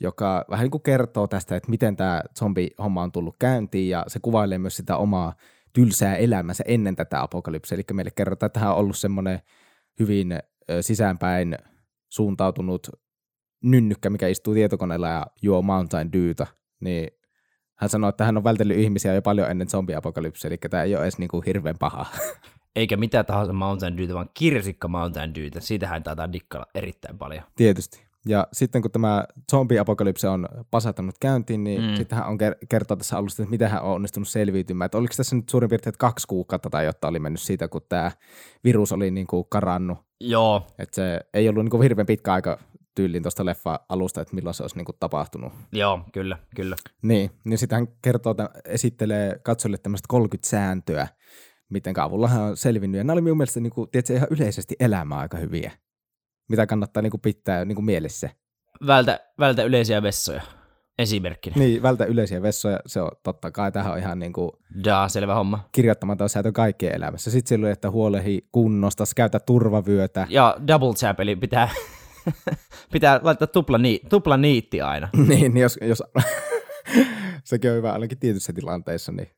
joka 0.00 0.44
vähän 0.50 0.64
niin 0.64 0.70
kuin 0.70 0.82
kertoo 0.82 1.26
tästä, 1.26 1.56
että 1.56 1.70
miten 1.70 1.96
tämä 1.96 2.22
zombi-homma 2.38 3.02
on 3.02 3.12
tullut 3.12 3.36
käyntiin 3.38 3.88
ja 3.88 4.04
se 4.06 4.18
kuvailee 4.22 4.58
myös 4.58 4.76
sitä 4.76 4.96
omaa 4.96 5.34
tylsää 5.72 6.16
elämänsä 6.16 6.64
ennen 6.66 6.96
tätä 6.96 7.22
apokalypsia. 7.22 7.76
Eli 7.76 7.84
meille 7.92 8.10
kerrotaan, 8.10 8.46
että 8.46 8.60
hän 8.60 8.70
on 8.70 8.76
ollut 8.76 8.96
semmoinen 8.96 9.40
hyvin 9.98 10.38
sisäänpäin 10.80 11.56
suuntautunut 12.08 12.88
nynnykkä, 13.64 14.10
mikä 14.10 14.28
istuu 14.28 14.54
tietokoneella 14.54 15.08
ja 15.08 15.26
juo 15.42 15.62
Mountain 15.62 16.12
Dewta, 16.12 16.46
niin 16.80 17.08
hän 17.78 17.90
sanoi, 17.90 18.08
että 18.08 18.24
hän 18.24 18.36
on 18.36 18.44
vältellyt 18.44 18.76
ihmisiä 18.78 19.14
jo 19.14 19.22
paljon 19.22 19.50
ennen 19.50 19.68
zombiapokalypsia, 19.68 20.48
eli 20.48 20.56
tämä 20.70 20.82
ei 20.82 20.94
ole 20.94 21.02
edes 21.02 21.18
niin 21.18 21.28
kuin 21.28 21.42
hirveän 21.46 21.78
paha. 21.78 22.06
Eikä 22.76 22.96
mitä 22.96 23.24
tahansa 23.24 23.52
Mountain 23.52 23.96
Dewtä, 23.96 24.14
vaan 24.14 24.30
kirsikka 24.34 24.88
Mountain 24.88 25.34
Dewtä. 25.34 25.60
Siitähän 25.60 26.02
taitaa 26.02 26.32
dikkailla 26.32 26.66
erittäin 26.74 27.18
paljon. 27.18 27.42
Tietysti. 27.56 28.08
Ja 28.26 28.46
sitten 28.52 28.82
kun 28.82 28.90
tämä 28.90 29.24
zombiapokalypsi 29.50 30.26
on 30.26 30.48
pasattanut 30.70 31.14
käyntiin, 31.20 31.64
niin 31.64 31.82
Mm. 31.82 31.88
mm. 31.88 31.94
sitten 31.96 32.18
hän 32.18 32.26
on 32.28 32.38
ker- 32.40 32.66
kertoa 32.68 32.96
tässä 32.96 33.18
alusta, 33.18 33.42
että 33.42 33.50
miten 33.50 33.70
hän 33.70 33.82
on 33.82 33.92
onnistunut 33.92 34.28
selviytymään. 34.28 34.86
Että 34.86 34.98
oliko 34.98 35.14
tässä 35.16 35.36
nyt 35.36 35.48
suurin 35.48 35.70
piirtein 35.70 35.94
kaksi 35.98 36.26
kuukautta 36.26 36.70
tai 36.70 36.84
jotta 36.84 37.08
oli 37.08 37.18
mennyt 37.18 37.40
siitä, 37.40 37.68
kun 37.68 37.80
tämä 37.88 38.10
virus 38.64 38.92
oli 38.92 39.10
niin 39.10 39.26
kuin 39.26 39.44
karannut. 39.50 39.98
Joo, 40.20 40.66
Että 40.78 40.94
se 40.96 41.20
ei 41.34 41.48
ollut 41.48 41.64
niin 41.64 41.70
kuin 41.70 41.82
hirveän 41.82 42.06
pitkä 42.06 42.32
aika 42.32 42.58
tyyliin 42.98 43.22
tuosta 43.22 43.44
leffa 43.44 43.80
alusta, 43.88 44.20
että 44.20 44.34
milloin 44.34 44.54
se 44.54 44.62
olisi 44.62 44.76
niin 44.76 44.84
kuin 44.84 44.96
tapahtunut. 45.00 45.52
joo, 45.72 46.00
kyllä, 46.12 46.38
kyllä. 46.56 46.76
Niin, 47.02 47.30
niin 47.44 47.58
sitten 47.58 47.78
hän 47.78 47.88
kertoo, 48.02 48.34
esittelee 48.64 49.38
katsojille 49.42 49.78
tämmöistä 49.78 50.06
30 50.08 50.48
sääntöä, 50.48 51.08
miten 51.70 52.00
avulla 52.00 52.28
hän 52.28 52.42
on 52.42 52.56
selvinnyt. 52.56 52.98
Ja 52.98 53.04
nämä 53.04 53.12
oli 53.12 53.20
minun 53.20 53.36
mielestä 53.36 53.60
niin 53.60 53.70
kuin, 53.70 53.90
tiedätkö, 53.90 54.14
ihan 54.14 54.28
yleisesti 54.30 54.76
elämää 54.80 55.18
aika 55.18 55.36
hyviä, 55.38 55.72
mitä 56.48 56.66
kannattaa 56.66 57.02
niin 57.02 57.10
kuin 57.10 57.20
pitää 57.20 57.64
niin 57.64 57.76
kuin 57.76 57.84
mielessä. 57.84 58.30
Vältä, 58.86 59.20
vältä 59.38 59.62
yleisiä 59.62 60.02
vessoja, 60.02 60.42
esimerkkinä. 60.98 61.56
Niin, 61.58 61.82
vältä 61.82 62.04
yleisiä 62.04 62.42
vessoja, 62.42 62.80
se 62.86 63.00
on 63.00 63.10
totta 63.22 63.50
kai, 63.50 63.72
tähän 63.72 63.92
on 63.92 63.98
ihan 63.98 64.18
niin 64.18 64.32
kuin 64.32 64.50
Daa, 64.84 65.08
selvä 65.08 65.34
homma. 65.34 65.68
kirjoittamaton 65.72 66.28
säätö 66.28 66.52
kaikkien 66.52 66.94
elämässä. 66.94 67.30
Sitten 67.30 67.48
silloin, 67.48 67.72
että 67.72 67.90
huolehi 67.90 68.48
kunnosta, 68.52 69.04
käytä 69.16 69.40
turvavyötä. 69.40 70.26
Ja 70.30 70.56
double 70.66 70.94
tap, 71.00 71.20
eli 71.20 71.36
pitää, 71.36 71.68
pitää 72.92 73.20
laittaa 73.22 73.46
tupla, 73.46 73.78
ni, 73.78 74.00
tupla 74.08 74.36
niitti 74.36 74.80
aina. 74.80 75.08
niin, 75.28 75.56
jos, 75.56 75.78
jos 75.82 76.02
sekin 77.44 77.70
on 77.70 77.76
hyvä 77.76 77.92
ainakin 77.92 78.18
tietyissä 78.18 78.52
tilanteissa, 78.52 79.12
niin 79.12 79.28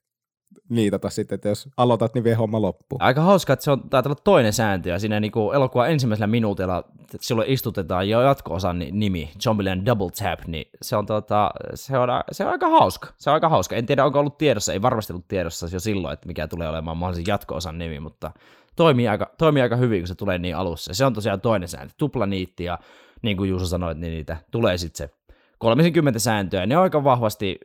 niitata 0.68 1.10
sitten, 1.10 1.34
että 1.34 1.48
jos 1.48 1.68
aloitat, 1.76 2.14
niin 2.14 2.24
vie 2.24 2.34
homma 2.34 2.62
loppuun. 2.62 3.02
Aika 3.02 3.20
hauska, 3.20 3.52
että 3.52 3.64
se 3.64 3.70
on 3.70 3.80
taitaa 3.90 4.10
olla 4.10 4.20
toinen 4.24 4.52
sääntö, 4.52 4.88
ja 4.88 4.98
siinä 4.98 5.20
niin 5.20 5.32
elokuvan 5.54 5.90
ensimmäisellä 5.90 6.26
minuutilla 6.26 6.84
silloin 7.20 7.50
istutetaan 7.50 8.08
jo 8.08 8.20
jatko-osan 8.20 8.78
ni- 8.78 8.90
nimi, 8.92 9.30
Zombieland 9.42 9.86
Double 9.86 10.10
Tap, 10.10 10.46
niin 10.46 10.66
se 10.82 10.96
on, 10.96 11.06
tota, 11.06 11.50
se, 11.74 11.98
on, 11.98 12.08
se 12.32 12.44
on 12.44 12.50
aika 12.50 12.68
hauska. 12.68 13.08
Se 13.18 13.30
on 13.30 13.34
aika 13.34 13.48
hauska. 13.48 13.76
En 13.76 13.86
tiedä, 13.86 14.04
onko 14.04 14.20
ollut 14.20 14.38
tiedossa, 14.38 14.72
ei 14.72 14.82
varmasti 14.82 15.12
ollut 15.12 15.28
tiedossa 15.28 15.66
jo 15.72 15.80
silloin, 15.80 16.12
että 16.12 16.26
mikä 16.26 16.48
tulee 16.48 16.68
olemaan 16.68 16.96
mahdollisen 16.96 17.32
jatko-osan 17.32 17.78
nimi, 17.78 18.00
mutta 18.00 18.32
toimii 18.76 19.08
aika, 19.08 19.34
toimii 19.38 19.62
aika 19.62 19.76
hyvin, 19.76 20.00
kun 20.00 20.08
se 20.08 20.14
tulee 20.14 20.38
niin 20.38 20.56
alussa. 20.56 20.94
Se 20.94 21.04
on 21.04 21.14
tosiaan 21.14 21.40
toinen 21.40 21.68
sääntö, 21.68 21.94
tupla 21.98 22.26
niitti, 22.26 22.64
ja 22.64 22.78
niin 23.22 23.36
kuin 23.36 23.50
Juuso 23.50 23.66
sanoit, 23.66 23.98
niin 23.98 24.12
niitä 24.12 24.36
tulee 24.50 24.78
sitten 24.78 25.08
se 25.08 25.14
30 25.58 26.18
sääntöä, 26.18 26.66
ne 26.66 26.76
aika 26.76 27.04
vahvasti, 27.04 27.58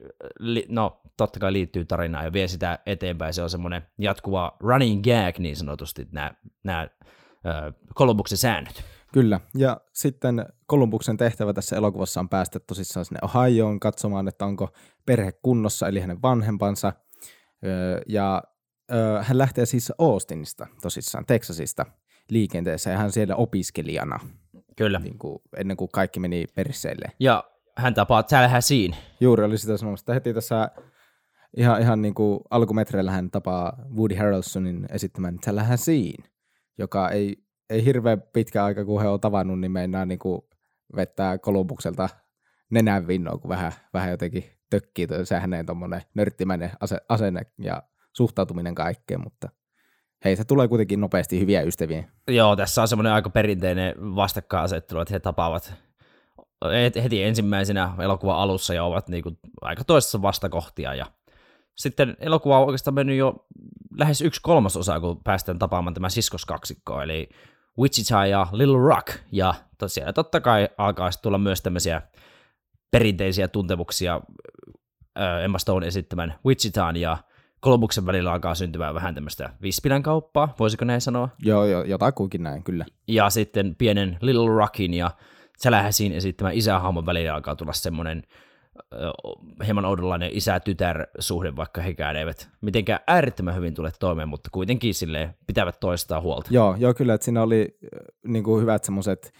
no 0.70 1.02
totta 1.18 1.40
kai 1.40 1.54
liittyy 1.54 1.86
tarinaan 1.86 2.26
ja 2.26 2.34
vie 2.34 2.48
sitä 2.48 2.80
eteenpäin, 2.86 3.34
se 3.34 3.44
on 3.44 3.50
semmoinen 3.50 3.82
jatkuva 3.98 4.58
running 4.60 5.04
gag 5.04 5.38
niin 5.40 5.56
sanotusti, 5.56 6.08
nämä, 6.12 6.32
nämä 6.64 6.88
Columbuksen 7.96 8.38
säännöt. 8.38 8.84
Kyllä, 9.14 9.40
ja 9.58 9.82
sitten 9.94 10.46
Kolumbuksen 10.68 11.18
tehtävä 11.18 11.54
tässä 11.54 11.76
elokuvassa 11.76 12.20
on 12.20 12.30
päästä 12.30 12.60
tosissaan 12.60 13.06
sinne 13.06 13.20
Ohioon 13.22 13.80
katsomaan, 13.80 14.28
että 14.28 14.46
onko 14.46 14.70
perhe 15.06 15.32
kunnossa, 15.32 15.88
eli 15.88 16.00
hänen 16.00 16.22
vanhempansa. 16.22 16.94
Ja 18.08 18.44
hän 19.22 19.38
lähtee 19.38 19.65
siis 19.65 19.94
Austinista, 19.98 20.68
tosissaan 20.82 21.25
Texasista 21.25 21.86
liikenteeseen, 22.30 22.94
ja 22.94 22.98
hän 22.98 23.12
siellä 23.12 23.36
opiskelijana, 23.36 24.20
Kyllä. 24.75 25.00
niin 25.00 25.18
kuin, 25.18 25.39
ennen 25.58 25.77
kuin 25.77 25.89
kaikki 25.94 26.20
meni 26.20 26.46
perseille. 26.56 27.12
Ja 27.20 27.44
hän 27.77 27.94
tapaa 27.94 28.24
Tallahasseen. 28.24 28.96
Juuri 29.20 29.44
oli 29.44 29.58
sitä 29.58 29.77
sanomassa, 29.77 30.13
heti 30.13 30.34
tässä 30.34 30.70
ihan, 31.58 31.82
ihan 31.82 32.01
niin 32.01 32.13
kuin 32.13 32.39
alkumetreillä 32.50 33.12
hän 33.12 33.32
tapaa 33.32 33.77
Woody 33.96 34.15
Harrelsonin 34.15 34.86
esittämän 34.89 35.39
Tallahasseen, 35.39 36.24
joka 36.77 37.10
ei, 37.10 37.38
ei 37.70 37.86
hirveän 37.86 38.22
pitkä 38.34 38.65
aika, 38.65 38.86
kun 38.86 39.01
he 39.01 39.08
on 39.08 39.20
tavannut, 39.20 39.60
niin 39.60 39.72
meinaa 39.72 40.06
niin 40.06 40.20
kuin 40.20 40.42
vettää 40.96 41.38
Kolumbukselta 41.38 42.10
nenän 42.70 43.08
vinnoa, 43.08 43.38
kun 43.38 43.50
vähän, 43.50 43.72
vähän 43.94 44.12
jotenkin 44.12 44.44
tökkii 44.70 45.08
se 45.24 45.39
hänen 45.39 45.65
tuommoinen 45.65 46.01
nörttimäinen 46.15 46.72
ase, 46.80 46.98
asenne 47.10 47.42
ja 47.58 47.84
suhtautuminen 48.17 48.75
kaikkeen, 48.75 49.22
mutta 49.24 49.50
heistä 50.25 50.45
tulee 50.45 50.67
kuitenkin 50.67 51.01
nopeasti 51.01 51.39
hyviä 51.39 51.62
ystäviä. 51.62 52.03
Joo, 52.27 52.55
tässä 52.55 52.81
on 52.81 52.88
semmoinen 52.88 53.13
aika 53.13 53.29
perinteinen 53.29 53.95
vastakkainasettelu, 54.15 55.00
että 55.00 55.13
he 55.13 55.19
tapaavat 55.19 55.74
het- 56.65 57.01
heti 57.01 57.24
ensimmäisenä 57.24 57.93
elokuvan 58.00 58.38
alussa 58.38 58.74
ja 58.74 58.84
ovat 58.84 59.10
niinku 59.10 59.31
aika 59.62 59.84
toisessa 59.84 60.22
vastakohtia. 60.22 60.95
Ja 60.95 61.05
sitten 61.75 62.17
elokuva 62.19 62.60
on 62.60 62.65
oikeastaan 62.65 62.95
mennyt 62.95 63.17
jo 63.17 63.45
lähes 64.00 64.22
yksi 64.22 64.41
kolmasosa, 64.41 65.00
kun 65.00 65.24
päästään 65.24 65.60
tapaamaan 65.60 65.93
tämä 65.93 66.10
siskoskaksikko, 66.10 67.01
eli 67.01 67.29
Wichita 67.79 68.25
ja 68.25 68.48
Little 68.51 68.88
Rock. 68.88 69.19
Ja 69.31 69.53
tosiaan 69.77 70.13
totta 70.13 70.41
kai 70.41 70.69
alkaa 70.77 71.10
tulla 71.22 71.38
myös 71.38 71.62
tämmöisiä 71.62 72.01
perinteisiä 72.91 73.48
tuntemuksia 73.48 74.22
Emma 75.43 75.60
Stone 75.60 75.88
esittämän 75.88 76.36
Wichitaan 76.45 76.98
ja 76.98 77.17
Columbuksen 77.65 78.05
välillä 78.05 78.31
alkaa 78.31 78.55
syntymään 78.55 78.95
vähän 78.95 79.15
tämmöistä 79.15 79.50
vispilän 79.62 80.03
kauppaa, 80.03 80.55
voisiko 80.60 80.86
näin 80.86 81.01
sanoa? 81.01 81.29
Joo, 81.39 81.65
jo, 81.65 81.84
jotakuinkin 81.84 82.43
näin, 82.43 82.63
kyllä. 82.63 82.86
ja 83.07 83.29
sitten 83.29 83.75
pienen 83.75 84.17
Little 84.22 84.50
Rockin 84.57 84.93
ja 84.93 85.12
Tallahasseen 85.63 86.12
esittämän 86.12 86.53
isähahmon 86.53 87.05
välillä 87.05 87.34
alkaa 87.34 87.55
tulla 87.55 87.74
semmoinen 87.74 88.24
hieman 89.65 89.86
oudonlainen 89.86 90.29
isä-tytär-suhde, 90.34 91.55
vaikka 91.55 91.81
hekään 91.81 92.15
eivät 92.15 92.50
mitenkään 92.62 93.00
äärettömän 93.07 93.55
hyvin 93.55 93.74
tule 93.74 93.91
toimeen, 94.00 94.29
mutta 94.29 94.50
kuitenkin 94.51 94.93
sille 94.93 95.36
pitävät 95.48 95.79
toistaa 95.79 96.22
huolta. 96.22 96.50
Joo, 96.53 96.75
joo 96.79 96.93
kyllä, 96.93 97.13
että 97.13 97.25
siinä 97.25 97.41
oli 97.41 97.77
niin 98.27 98.43
kuin 98.43 98.62
hyvät 98.62 98.84
semmoiset 98.84 99.34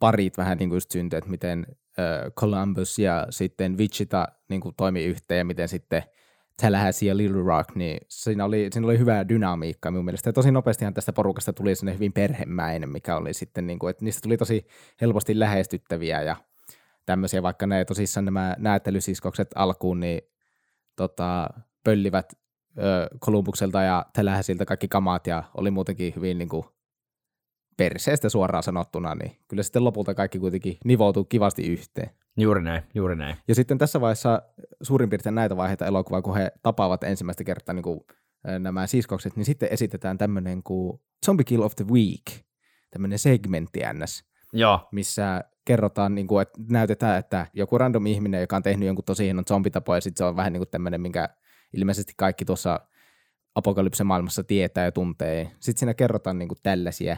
parit 0.00 0.38
vähän 0.38 0.58
niin 0.58 0.68
kuin 0.68 0.76
just 0.76 0.90
syntyi, 0.90 1.18
että 1.18 1.30
miten 1.30 1.66
ö, 1.98 2.30
Columbus 2.30 2.98
ja 2.98 3.26
sitten 3.30 3.78
Wichita 3.78 4.28
niin 4.48 4.60
kuin 4.60 4.74
toimi 4.76 5.04
yhteen 5.04 5.38
ja 5.38 5.44
miten 5.44 5.68
sitten 5.68 6.02
Tallahassee 6.62 7.08
ja 7.08 7.16
Little 7.16 7.42
Rock, 7.42 7.74
niin 7.74 8.00
siinä 8.08 8.44
oli, 8.44 8.68
siinä 8.72 8.86
oli 8.86 8.98
hyvää 8.98 9.28
dynamiikkaa 9.28 9.92
minun 9.92 10.04
mielestä. 10.04 10.28
Ja 10.28 10.32
tosi 10.32 10.50
nopeastihan 10.50 10.94
tästä 10.94 11.12
porukasta 11.12 11.52
tuli 11.52 11.74
sinne 11.74 11.94
hyvin 11.94 12.12
perhemäinen, 12.12 12.88
mikä 12.88 13.16
oli 13.16 13.34
sitten, 13.34 13.66
niin 13.66 13.78
kuin, 13.78 13.90
että 13.90 14.04
niistä 14.04 14.20
tuli 14.22 14.36
tosi 14.36 14.66
helposti 15.00 15.38
lähestyttäviä 15.38 16.22
ja 16.22 16.36
tämmöisiä, 17.06 17.42
vaikka 17.42 17.66
ne 17.66 17.84
tosissaan 17.84 18.24
nämä 18.24 18.56
näyttelysiskokset 18.58 19.50
alkuun, 19.54 20.00
niin 20.00 20.20
tota, 20.96 21.48
pöllivät 21.84 22.32
Kolumbukselta 23.20 23.82
ja 23.82 24.06
Tallahasseelta 24.12 24.64
kaikki 24.64 24.88
kamat 24.88 25.26
ja 25.26 25.44
oli 25.54 25.70
muutenkin 25.70 26.12
hyvin 26.16 26.38
niin 26.38 26.48
kuin, 26.48 26.64
perseestä 27.76 28.28
suoraan 28.28 28.62
sanottuna, 28.62 29.14
niin 29.14 29.36
kyllä 29.48 29.62
sitten 29.62 29.84
lopulta 29.84 30.14
kaikki 30.14 30.38
kuitenkin 30.38 30.78
nivoutuu 30.84 31.24
kivasti 31.24 31.72
yhteen. 31.72 32.10
Juuri 32.36 32.62
näin, 32.62 32.82
juuri 32.94 33.16
näin. 33.16 33.36
Ja 33.48 33.54
sitten 33.54 33.78
tässä 33.78 34.00
vaiheessa 34.00 34.42
suurin 34.82 35.10
piirtein 35.10 35.34
näitä 35.34 35.56
vaiheita 35.56 35.86
elokuvaa, 35.86 36.22
kun 36.22 36.36
he 36.36 36.52
tapaavat 36.62 37.04
ensimmäistä 37.04 37.44
kertaa 37.44 37.74
niin 37.74 37.82
kuin, 37.82 38.00
nämä 38.58 38.86
siskokset, 38.86 39.36
niin 39.36 39.44
sitten 39.44 39.68
esitetään 39.72 40.18
tämmöinen 40.18 40.62
kuin 40.62 41.00
Zombie 41.26 41.44
Kill 41.44 41.62
of 41.62 41.74
the 41.76 41.84
Week, 41.92 42.44
tämmöinen 42.90 43.18
segmentti 43.18 43.80
ns. 43.92 44.24
Joo. 44.52 44.88
Missä 44.92 45.44
kerrotaan, 45.64 46.14
niin 46.14 46.26
kuin, 46.26 46.42
että 46.42 46.60
näytetään, 46.70 47.18
että 47.18 47.46
joku 47.54 47.78
random 47.78 48.06
ihminen, 48.06 48.40
joka 48.40 48.56
on 48.56 48.62
tehnyt 48.62 48.86
jonkun 48.86 49.04
tosi 49.04 49.24
hienon 49.24 49.44
zombitapo, 49.48 49.94
ja 49.94 50.00
sitten 50.00 50.18
se 50.18 50.24
on 50.24 50.36
vähän 50.36 50.52
niin 50.52 50.60
kuin 50.60 50.70
tämmöinen, 50.70 51.00
minkä 51.00 51.28
ilmeisesti 51.72 52.12
kaikki 52.16 52.44
tuossa 52.44 52.80
apokalypsen 53.54 54.06
maailmassa 54.06 54.44
tietää 54.44 54.84
ja 54.84 54.92
tuntee. 54.92 55.50
Sitten 55.60 55.78
siinä 55.78 55.94
kerrotaan 55.94 56.38
niin 56.38 56.48
kuin 56.48 56.58
tällaisia 56.62 57.16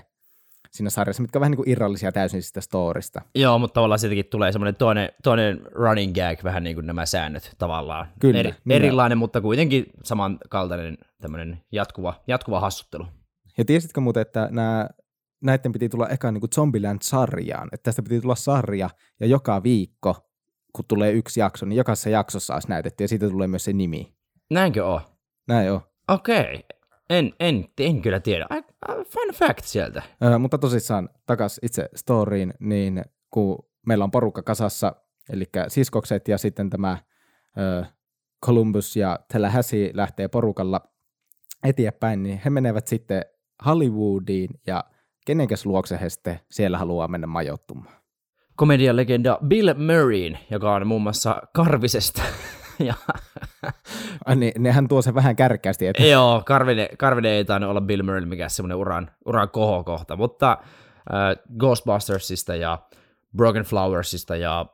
siinä 0.70 0.90
sarjassa, 0.90 1.22
mitkä 1.22 1.38
on 1.38 1.40
vähän 1.40 1.50
niin 1.50 1.56
kuin 1.56 1.68
irrallisia 1.68 2.12
täysin 2.12 2.42
sitä 2.42 2.60
storista. 2.60 3.20
Joo, 3.34 3.58
mutta 3.58 3.74
tavallaan 3.74 3.98
siitäkin 3.98 4.26
tulee 4.26 4.52
semmoinen 4.52 4.76
toinen, 4.76 5.08
toinen 5.22 5.60
running 5.72 6.14
gag, 6.14 6.44
vähän 6.44 6.64
niin 6.64 6.76
kuin 6.76 6.86
nämä 6.86 7.06
säännöt 7.06 7.54
tavallaan. 7.58 8.06
Kyllä. 8.20 8.38
Eri, 8.38 8.54
erilainen, 8.70 9.18
mutta 9.18 9.40
kuitenkin 9.40 9.86
samankaltainen 10.04 10.98
tämmöinen 11.20 11.62
jatkuva, 11.72 12.14
jatkuva 12.26 12.60
hassuttelu. 12.60 13.06
Ja 13.58 13.64
tiesitkö 13.64 14.00
muuten, 14.00 14.20
että 14.20 14.48
nämä, 14.50 14.88
näiden 15.42 15.72
piti 15.72 15.88
tulla 15.88 16.08
eka 16.08 16.32
niin 16.32 16.40
kuin 16.40 16.50
Zombieland-sarjaan, 16.50 17.68
että 17.72 17.84
tästä 17.84 18.02
piti 18.02 18.20
tulla 18.20 18.34
sarja, 18.34 18.90
ja 19.20 19.26
joka 19.26 19.62
viikko, 19.62 20.16
kun 20.72 20.84
tulee 20.88 21.12
yksi 21.12 21.40
jakso, 21.40 21.66
niin 21.66 21.76
jokaisessa 21.76 22.10
jaksossa 22.10 22.54
olisi 22.54 22.68
näytetty, 22.68 23.04
ja 23.04 23.08
siitä 23.08 23.28
tulee 23.28 23.46
myös 23.46 23.64
se 23.64 23.72
nimi. 23.72 24.12
Näinkö 24.50 24.86
on? 24.86 25.00
Näin 25.48 25.72
on. 25.72 25.80
Okei. 26.08 26.64
En, 27.10 27.32
en, 27.40 27.64
en 27.78 28.02
kyllä 28.02 28.20
tiedä. 28.20 28.46
Fun 28.88 29.34
fact 29.34 29.64
sieltä. 29.64 30.02
Ö, 30.24 30.38
mutta 30.38 30.58
tosissaan 30.58 31.08
takas 31.26 31.60
itse 31.62 31.88
storyin, 31.94 32.54
niin 32.60 33.04
kun 33.30 33.58
meillä 33.86 34.04
on 34.04 34.10
porukka 34.10 34.42
kasassa, 34.42 34.92
eli 35.30 35.44
siskokset 35.68 36.28
ja 36.28 36.38
sitten 36.38 36.70
tämä 36.70 36.98
ö, 37.58 37.84
Columbus 38.44 38.96
ja 38.96 39.18
Tallahassee 39.32 39.90
lähtee 39.94 40.28
porukalla 40.28 40.80
eteenpäin, 41.64 42.22
niin 42.22 42.40
he 42.44 42.50
menevät 42.50 42.86
sitten 42.86 43.22
Hollywoodiin 43.66 44.50
ja 44.66 44.84
kenenkäs 45.26 45.66
luokse 45.66 45.98
he 46.00 46.08
sitten 46.08 46.40
siellä 46.50 46.78
haluaa 46.78 47.08
mennä 47.08 47.26
majoittumaan. 47.26 47.96
Komedialegenda 48.56 49.38
Bill 49.46 49.74
Murrayin, 49.74 50.38
joka 50.50 50.74
on 50.74 50.86
muun 50.86 51.02
muassa 51.02 51.42
Karvisesta 51.54 52.22
ja... 52.78 52.94
Niin, 54.36 54.52
nehän 54.58 54.88
tuo 54.88 55.02
sen 55.02 55.14
vähän 55.14 55.36
kärkkäästi. 55.36 55.86
Että... 55.86 56.06
Joo, 56.06 56.42
Karvinen, 56.46 56.88
Karvinen 56.98 57.32
ei 57.32 57.44
tainnut 57.44 57.70
olla 57.70 57.80
Bill 57.80 58.02
Murray 58.02 58.24
mikä 58.24 58.48
semmoinen 58.48 58.76
uran, 58.76 59.10
uran 59.24 59.50
kohokohta, 59.50 60.16
mutta 60.16 60.52
äh, 60.52 61.44
Ghostbustersista 61.58 62.54
ja 62.54 62.78
Broken 63.36 63.64
Flowersista 63.64 64.36
ja 64.36 64.66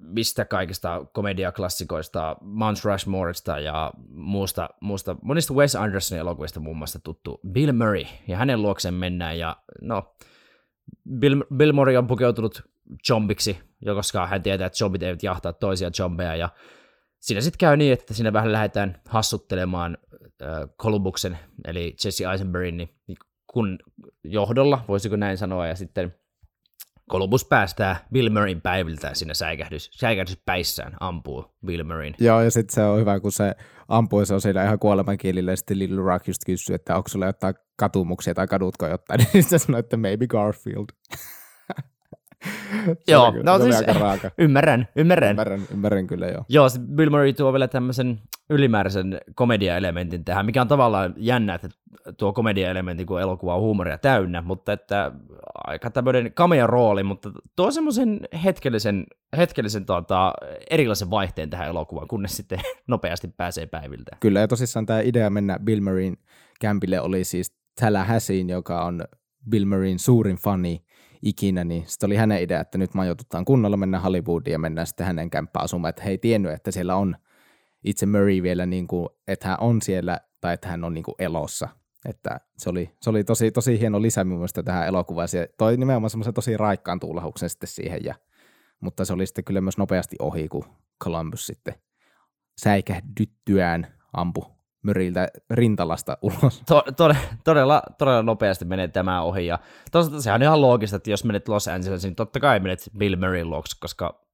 mistä 0.00 0.44
kaikista 0.44 1.06
komediaklassikoista, 1.12 2.36
Mount 2.40 2.84
Rushmoreista 2.84 3.58
ja 3.58 3.90
muusta, 4.08 4.68
muusta, 4.80 5.16
monista 5.22 5.54
Wes 5.54 5.76
Andersonin 5.76 6.20
elokuvista 6.20 6.60
muun 6.60 6.76
muassa 6.76 6.98
tuttu 6.98 7.40
Bill 7.52 7.72
Murray, 7.72 8.04
ja 8.28 8.36
hänen 8.36 8.62
luokseen 8.62 8.94
mennään, 8.94 9.38
ja 9.38 9.56
no, 9.80 10.14
Bill, 11.18 11.42
Bill 11.56 11.72
Murray 11.72 11.96
on 11.96 12.06
pukeutunut 12.06 12.62
zombiksi, 13.06 13.58
koska 13.84 14.26
hän 14.26 14.42
tietää, 14.42 14.66
että 14.66 14.78
zombit 14.78 15.02
eivät 15.02 15.22
jahtaa 15.22 15.52
toisia 15.52 15.90
zombeja, 15.90 16.36
ja 16.36 16.48
siinä 17.20 17.40
sitten 17.40 17.58
käy 17.58 17.76
niin, 17.76 17.92
että 17.92 18.14
siinä 18.14 18.32
vähän 18.32 18.52
lähdetään 18.52 19.00
hassuttelemaan 19.08 19.98
Columbuksen, 20.82 21.38
eli 21.64 21.96
Jesse 22.04 22.30
Eisenbergin 22.30 22.76
niin 22.76 22.90
kun 23.46 23.78
johdolla, 24.24 24.84
voisiko 24.88 25.16
näin 25.16 25.38
sanoa, 25.38 25.66
ja 25.66 25.74
sitten 25.74 26.14
Columbus 27.10 27.44
päästää 27.44 28.06
Bill 28.12 28.30
Murrayn 28.30 28.60
päiviltä 28.60 29.14
siinä 29.14 29.34
säikähdys, 29.34 29.90
säikähdys 29.92 30.38
päissään, 30.44 30.96
ampuu 31.00 31.56
Bill 31.66 31.84
Murrayn. 31.84 32.14
Joo, 32.18 32.40
ja 32.40 32.50
sitten 32.50 32.74
se 32.74 32.82
on 32.82 33.00
hyvä, 33.00 33.20
kun 33.20 33.32
se 33.32 33.54
ampuu, 33.88 34.24
se 34.24 34.34
on 34.34 34.40
siinä 34.40 34.64
ihan 34.64 34.78
kuolemankielillä, 34.78 35.52
ja 35.52 35.56
sitten 35.56 35.78
Little 35.78 36.02
Rock 36.02 36.28
just 36.28 36.42
kysyy, 36.46 36.74
että 36.74 36.96
onko 36.96 37.08
sulla 37.08 37.26
jotain 37.26 37.54
katumuksia 37.76 38.34
tai 38.34 38.46
kadutko 38.46 38.86
jotain, 38.86 39.20
niin 39.32 39.44
se 39.44 39.58
sanoo, 39.58 39.78
että 39.78 39.96
maybe 39.96 40.26
Garfield. 40.26 40.86
Joo, 43.08 43.34
no 43.42 43.58
siis 43.58 43.86
raaka. 43.86 44.30
ymmärrän, 44.38 44.88
ymmärrän. 44.96 45.30
Ymmärrän, 45.30 45.60
ymmärrän 45.72 46.06
kyllä 46.06 46.26
joo. 46.26 46.44
Joo, 46.48 46.66
Bill 46.94 47.10
Murray 47.10 47.32
tuo 47.32 47.52
vielä 47.52 47.68
tämmöisen 47.68 48.20
ylimääräisen 48.50 49.20
komedia-elementin 49.34 50.24
tähän, 50.24 50.46
mikä 50.46 50.60
on 50.60 50.68
tavallaan 50.68 51.14
jännä, 51.16 51.54
että 51.54 51.68
tuo 52.18 52.32
komedia-elementti, 52.32 53.04
kun 53.04 53.20
elokuva 53.20 53.54
on 53.54 53.60
huumoria 53.60 53.98
täynnä, 53.98 54.42
mutta 54.42 54.72
että 54.72 55.12
aika 55.66 55.90
tämmöinen 55.90 56.32
kamea 56.32 56.66
rooli, 56.66 57.02
mutta 57.02 57.30
tuo 57.56 57.70
semmoisen 57.70 58.20
hetkellisen, 58.44 59.06
hetkellisen 59.36 59.86
tuota, 59.86 60.32
erilaisen 60.70 61.10
vaihteen 61.10 61.50
tähän 61.50 61.68
elokuvaan, 61.68 62.08
kunnes 62.08 62.36
sitten 62.36 62.60
nopeasti 62.88 63.28
pääsee 63.28 63.66
päiviltä. 63.66 64.16
Kyllä, 64.20 64.40
ja 64.40 64.48
tosissaan 64.48 64.86
tämä 64.86 65.00
idea 65.00 65.30
mennä 65.30 65.58
Bill 65.64 65.80
Murrayn 65.80 66.16
kämpille 66.60 67.00
oli 67.00 67.24
siis 67.24 67.52
Tallahasseen, 67.80 68.48
joka 68.48 68.84
on 68.84 69.04
Bill 69.50 69.64
Murrayn 69.64 69.98
suurin 69.98 70.36
fani, 70.36 70.85
ikinä, 71.28 71.64
niin 71.64 71.84
sitten 71.86 72.06
oli 72.06 72.16
hänen 72.16 72.42
idea, 72.42 72.60
että 72.60 72.78
nyt 72.78 72.94
majoitutaan 72.94 73.44
kunnolla, 73.44 73.76
mennään 73.76 74.02
Hollywoodiin 74.02 74.52
ja 74.52 74.58
mennään 74.58 74.86
sitten 74.86 75.06
hänen 75.06 75.30
kämppään 75.30 75.64
asumaan, 75.64 75.88
että 75.88 76.02
he 76.02 76.10
ei 76.10 76.18
tiennyt, 76.18 76.52
että 76.52 76.70
siellä 76.70 76.96
on 76.96 77.16
itse 77.84 78.06
Murray 78.06 78.42
vielä, 78.42 78.66
niin 78.66 78.86
kuin, 78.86 79.08
että 79.28 79.48
hän 79.48 79.56
on 79.60 79.82
siellä 79.82 80.20
tai 80.40 80.54
että 80.54 80.68
hän 80.68 80.84
on 80.84 80.94
niin 80.94 81.04
kuin 81.04 81.14
elossa. 81.18 81.68
Että 82.08 82.40
se 82.58 82.70
oli, 82.70 82.90
se 83.02 83.10
oli 83.10 83.24
tosi, 83.24 83.50
tosi 83.50 83.80
hieno 83.80 84.02
lisä 84.02 84.24
minun 84.24 84.38
mielestä 84.38 84.62
tähän 84.62 84.86
elokuvaan. 84.86 85.28
Se 85.28 85.48
toi 85.58 85.76
nimenomaan 85.76 86.10
semmoisen 86.10 86.34
tosi 86.34 86.56
raikkaan 86.56 87.00
tuulahuksen 87.00 87.50
sitten 87.50 87.68
siihen, 87.68 88.04
ja, 88.04 88.14
mutta 88.80 89.04
se 89.04 89.12
oli 89.12 89.26
sitten 89.26 89.44
kyllä 89.44 89.60
myös 89.60 89.78
nopeasti 89.78 90.16
ohi, 90.20 90.48
kun 90.48 90.64
Columbus 91.04 91.46
sitten 91.46 91.74
säikähdyttyään 92.58 93.86
ampui 94.12 94.55
möriltä 94.86 95.28
rintalasta 95.50 96.18
ulos. 96.22 96.62
To, 96.68 96.82
to, 96.96 97.14
todella, 97.44 97.82
todella 97.98 98.22
nopeasti 98.22 98.64
menee 98.64 98.88
tämä 98.88 99.22
ohi. 99.22 99.46
Ja 99.46 99.58
toisaalta 99.92 100.22
sehän 100.22 100.38
on 100.38 100.42
ihan 100.42 100.60
loogista, 100.60 100.96
että 100.96 101.10
jos 101.10 101.24
menet 101.24 101.48
Los 101.48 101.68
Angelesiin, 101.68 102.10
niin 102.10 102.16
totta 102.16 102.40
kai 102.40 102.60
menet 102.60 102.90
Bill 102.98 103.16
Murrayn 103.16 103.50
luokse, 103.50 103.76
koska 103.80 104.26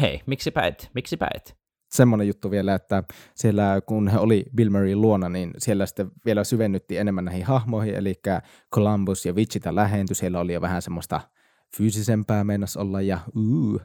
hei, 0.00 0.20
miksi 0.26 0.52
et, 0.62 0.90
miksi 0.94 1.16
et? 1.34 1.60
Semmoinen 1.90 2.26
juttu 2.26 2.50
vielä, 2.50 2.74
että 2.74 3.04
siellä 3.34 3.80
kun 3.86 4.08
he 4.08 4.18
oli 4.18 4.44
Bill 4.56 4.70
Murrayn 4.70 5.00
luona, 5.00 5.28
niin 5.28 5.50
siellä 5.58 5.86
sitten 5.86 6.10
vielä 6.24 6.44
syvennytti 6.44 6.96
enemmän 6.96 7.24
näihin 7.24 7.46
hahmoihin, 7.46 7.94
eli 7.94 8.14
Columbus 8.74 9.26
ja 9.26 9.32
Wichita 9.32 9.74
lähentyi, 9.74 10.16
siellä 10.16 10.40
oli 10.40 10.52
jo 10.52 10.60
vähän 10.60 10.82
semmoista 10.82 11.20
fyysisempää 11.76 12.44
meinas 12.44 12.76
olla 12.76 13.00
ja 13.00 13.18
uu, 13.36 13.80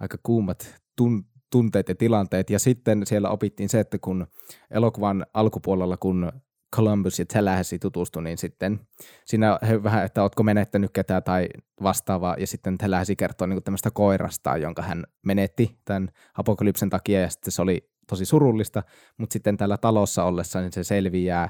aika 0.00 0.18
kuumat 0.22 0.82
tun- 1.00 1.31
tunteet 1.52 1.88
ja 1.88 1.94
tilanteet. 1.94 2.50
Ja 2.50 2.58
sitten 2.58 3.06
siellä 3.06 3.30
opittiin 3.30 3.68
se, 3.68 3.80
että 3.80 3.98
kun 3.98 4.26
elokuvan 4.70 5.26
alkupuolella, 5.34 5.96
kun 5.96 6.32
Columbus 6.76 7.18
ja 7.18 7.26
Tallahassee 7.26 7.78
tutustu, 7.78 8.20
niin 8.20 8.38
sitten 8.38 8.80
siinä 9.24 9.58
he 9.68 9.82
vähän, 9.82 10.04
että 10.04 10.22
ootko 10.22 10.42
menettänyt 10.42 10.90
ketään 10.92 11.22
tai 11.22 11.48
vastaavaa, 11.82 12.36
ja 12.38 12.46
sitten 12.46 12.78
Tallahassee 12.78 13.16
kertoo 13.16 13.46
niin 13.46 13.62
tämmöistä 13.62 13.90
koirasta, 13.90 14.56
jonka 14.56 14.82
hän 14.82 15.04
menetti 15.26 15.78
tämän 15.84 16.08
apokalypsen 16.34 16.90
takia, 16.90 17.20
ja 17.20 17.30
sitten 17.30 17.52
se 17.52 17.62
oli 17.62 17.90
tosi 18.08 18.24
surullista, 18.24 18.82
mutta 19.18 19.32
sitten 19.32 19.56
täällä 19.56 19.76
talossa 19.76 20.24
ollessa 20.24 20.60
niin 20.60 20.72
se 20.72 20.84
selviää 20.84 21.48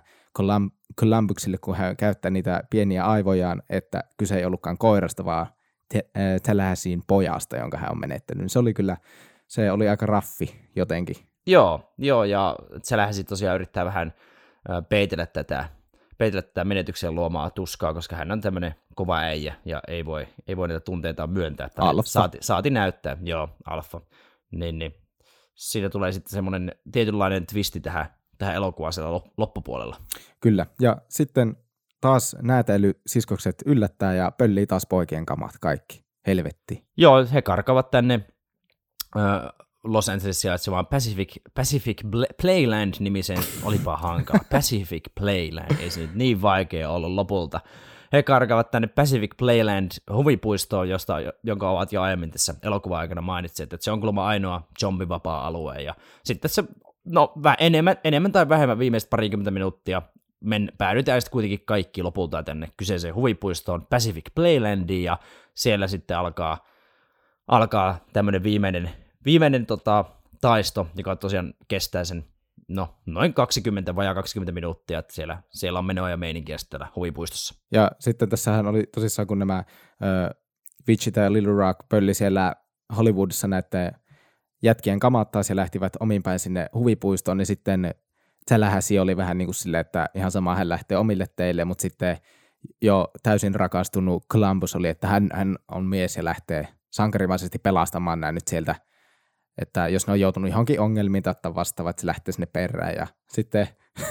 Columbuksille, 1.00 1.58
kun 1.58 1.76
hän 1.76 1.96
käyttää 1.96 2.30
niitä 2.30 2.64
pieniä 2.70 3.04
aivojaan, 3.04 3.62
että 3.70 4.04
kyse 4.18 4.38
ei 4.38 4.44
ollutkaan 4.44 4.78
koirasta, 4.78 5.24
vaan 5.24 5.46
Tallahasseen 6.46 7.02
pojasta, 7.06 7.56
jonka 7.56 7.78
hän 7.78 7.90
on 7.90 8.00
menettänyt. 8.00 8.52
Se 8.52 8.58
oli 8.58 8.74
kyllä 8.74 8.96
se 9.52 9.72
oli 9.72 9.88
aika 9.88 10.06
raffi 10.06 10.70
jotenkin. 10.76 11.16
Joo, 11.46 11.94
joo 11.98 12.24
ja 12.24 12.56
se 12.82 12.96
lähti 12.96 13.24
tosiaan 13.24 13.54
yrittää 13.54 13.84
vähän 13.84 14.14
peitellä 14.88 15.26
tätä 15.26 15.68
peitellä 16.18 16.42
tätä 16.42 16.64
menetyksen 16.64 17.14
luomaa 17.14 17.50
tuskaa, 17.50 17.94
koska 17.94 18.16
hän 18.16 18.32
on 18.32 18.40
tämmöinen 18.40 18.74
kova 18.94 19.18
äijä 19.18 19.54
ja 19.64 19.80
ei 19.88 20.04
voi, 20.04 20.26
ei 20.46 20.56
voi 20.56 20.68
niitä 20.68 20.80
tunteita 20.80 21.26
myöntää. 21.26 21.68
Tai 21.68 21.88
Alfa. 21.88 22.02
Saati, 22.02 22.38
saati 22.40 22.70
näyttää, 22.70 23.16
joo, 23.22 23.48
alfa. 23.64 24.00
Niin, 24.52 24.78
niin. 24.78 24.94
Siinä 25.54 25.88
tulee 25.88 26.12
sitten 26.12 26.30
semmoinen 26.30 26.72
tietynlainen 26.92 27.46
twisti 27.46 27.80
tähän, 27.80 28.06
tähän 28.38 28.54
elokuvaan 28.54 28.92
siellä 28.92 29.18
lop- 29.18 29.30
loppupuolella. 29.36 29.96
Kyllä. 30.40 30.66
Ja 30.80 30.96
sitten 31.08 31.56
taas 32.00 32.36
näätäily 32.42 33.00
siskokset 33.06 33.62
yllättää 33.66 34.14
ja 34.14 34.30
pöllii 34.30 34.66
taas 34.66 34.86
poikien 34.86 35.26
kamat 35.26 35.52
kaikki. 35.60 36.04
Helvetti. 36.26 36.84
Joo, 36.96 37.26
he 37.32 37.42
karkavat 37.42 37.90
tänne 37.90 38.20
Los 39.84 40.08
Angeles 40.08 40.40
sijaitsevaan 40.40 40.86
Pacific, 40.86 41.36
Pacific 41.54 42.02
Playland-nimiseen, 42.42 43.42
olipa 43.64 43.96
hankala, 43.96 44.44
Pacific 44.52 45.04
Playland, 45.20 45.76
ei 45.80 45.90
se 45.90 46.00
nyt 46.00 46.14
niin 46.14 46.42
vaikea 46.42 46.90
ollut 46.90 47.10
lopulta. 47.10 47.60
He 48.12 48.22
karkavat 48.22 48.70
tänne 48.70 48.88
Pacific 48.88 49.36
Playland 49.36 49.90
huvipuistoon, 50.12 50.88
josta, 50.88 51.16
jonka 51.42 51.70
ovat 51.70 51.92
jo 51.92 52.02
aiemmin 52.02 52.30
tässä 52.30 52.54
elokuva-aikana 52.62 53.20
mainitseet, 53.20 53.72
että 53.72 53.84
se 53.84 53.90
on 53.90 54.00
kuulemma 54.00 54.26
ainoa 54.26 54.68
zombivapaa-alue. 54.80 55.82
Ja 55.82 55.94
sitten 56.24 56.50
se, 56.50 56.64
no 57.04 57.32
vä- 57.38 57.56
enemmän, 57.58 57.96
enemmän 58.04 58.32
tai 58.32 58.48
vähemmän 58.48 58.78
viimeiset 58.78 59.10
parikymmentä 59.10 59.50
minuuttia 59.50 60.02
men 60.40 60.72
päädytään 60.78 61.20
sitten 61.20 61.32
kuitenkin 61.32 61.62
kaikki 61.64 62.02
lopulta 62.02 62.42
tänne 62.42 62.68
kyseiseen 62.76 63.14
huvipuistoon 63.14 63.86
Pacific 63.86 64.24
Playlandiin, 64.34 65.04
ja 65.04 65.18
siellä 65.54 65.86
sitten 65.86 66.18
alkaa, 66.18 66.66
alkaa 67.48 67.98
tämmöinen 68.12 68.42
viimeinen, 68.42 68.90
viimeinen 69.24 69.66
tota, 69.66 70.04
taisto, 70.40 70.86
joka 70.96 71.16
tosiaan 71.16 71.54
kestää 71.68 72.04
sen 72.04 72.24
no, 72.68 72.94
noin 73.06 73.34
20 73.34 73.96
vajaa 73.96 74.14
20 74.14 74.52
minuuttia, 74.52 74.98
että 74.98 75.14
siellä, 75.14 75.42
siellä 75.50 75.78
on 75.78 75.84
menoa 75.84 76.10
ja 76.10 76.16
meininkiä 76.16 76.56
täällä 76.70 76.88
huvipuistossa. 76.96 77.54
Ja 77.72 77.90
sitten 77.98 78.28
tässähän 78.28 78.66
oli 78.66 78.86
tosissaan, 78.94 79.28
kun 79.28 79.38
nämä 79.38 79.64
ö, 80.02 80.34
Wichita 80.88 81.20
ja 81.20 81.32
Little 81.32 81.52
Rock 81.52 81.88
pölli 81.88 82.14
siellä 82.14 82.54
Hollywoodissa 82.96 83.48
näiden 83.48 83.92
jätkien 84.62 84.98
kamat 84.98 85.30
taas 85.30 85.50
ja 85.50 85.56
lähtivät 85.56 85.92
omin 86.00 86.22
päin 86.22 86.38
sinne 86.38 86.68
huvipuistoon, 86.74 87.38
niin 87.38 87.46
sitten 87.46 87.94
Tallahassee 88.48 89.00
oli 89.00 89.16
vähän 89.16 89.38
niin 89.38 89.46
kuin 89.46 89.54
silleen, 89.54 89.80
että 89.80 90.08
ihan 90.14 90.30
sama 90.30 90.54
hän 90.54 90.68
lähtee 90.68 90.98
omille 90.98 91.26
teille, 91.36 91.64
mutta 91.64 91.82
sitten 91.82 92.18
jo 92.82 93.10
täysin 93.22 93.54
rakastunut 93.54 94.24
Columbus 94.32 94.76
oli, 94.76 94.88
että 94.88 95.06
hän, 95.06 95.30
hän 95.32 95.56
on 95.70 95.84
mies 95.84 96.16
ja 96.16 96.24
lähtee 96.24 96.68
sankarimaisesti 96.90 97.58
pelastamaan 97.58 98.20
nämä 98.20 98.32
nyt 98.32 98.48
sieltä, 98.48 98.74
että 99.58 99.88
jos 99.88 100.06
ne 100.06 100.12
on 100.12 100.20
joutunut 100.20 100.50
johonkin 100.50 100.80
ongelmiin 100.80 101.22
tai 101.22 101.30
ottaa 101.30 101.54
vastaavat, 101.54 101.90
että 101.90 102.00
se 102.00 102.06
lähtee 102.06 102.32
sinne 102.32 102.46
perään 102.46 102.94
ja 102.94 103.06
sitten, 103.32 103.68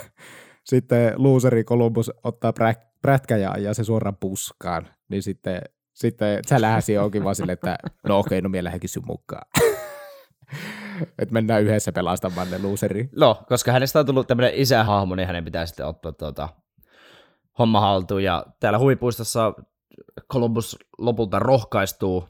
sitten 0.72 1.14
looseri 1.16 1.64
Columbus 1.64 2.12
ottaa 2.24 2.52
prä- 2.52 2.92
prätkä 3.02 3.38
ja 3.38 3.52
ajaa 3.52 3.74
se 3.74 3.84
suoraan 3.84 4.18
puskaan, 4.18 4.88
niin 5.10 5.24
sitten, 5.24 5.62
sitten 5.94 6.42
Tallahassee 6.50 7.00
onkin 7.00 7.24
vaan 7.24 7.36
silleen, 7.36 7.54
että 7.54 7.78
no 8.08 8.20
okei, 8.20 8.42
no 8.42 8.50
minä 8.50 8.64
lähdenkin 8.64 8.90
sun 8.90 9.06
mukaan. 9.06 9.48
että 11.20 11.34
mennään 11.34 11.64
yhdessä 11.64 11.92
pelastamaan 11.92 12.52
ne 12.52 12.58
looseri. 12.58 13.10
No, 13.16 13.44
koska 13.48 13.72
hänestä 13.72 14.00
on 14.00 14.06
tullut 14.06 14.28
tämmöinen 14.28 14.54
isähahmo, 14.56 15.16
niin 15.16 15.28
hänen 15.28 15.46
pitää 15.46 15.66
sitten 15.66 15.86
ottaa 15.86 16.12
tuota, 16.12 16.50
homma 17.60 17.80
haltuun. 17.80 18.24
Ja 18.24 18.46
täällä 18.60 18.80
huvipuistossa 18.80 19.54
Columbus 20.32 20.78
lopulta 20.98 21.40
rohkaistuu, 21.40 22.28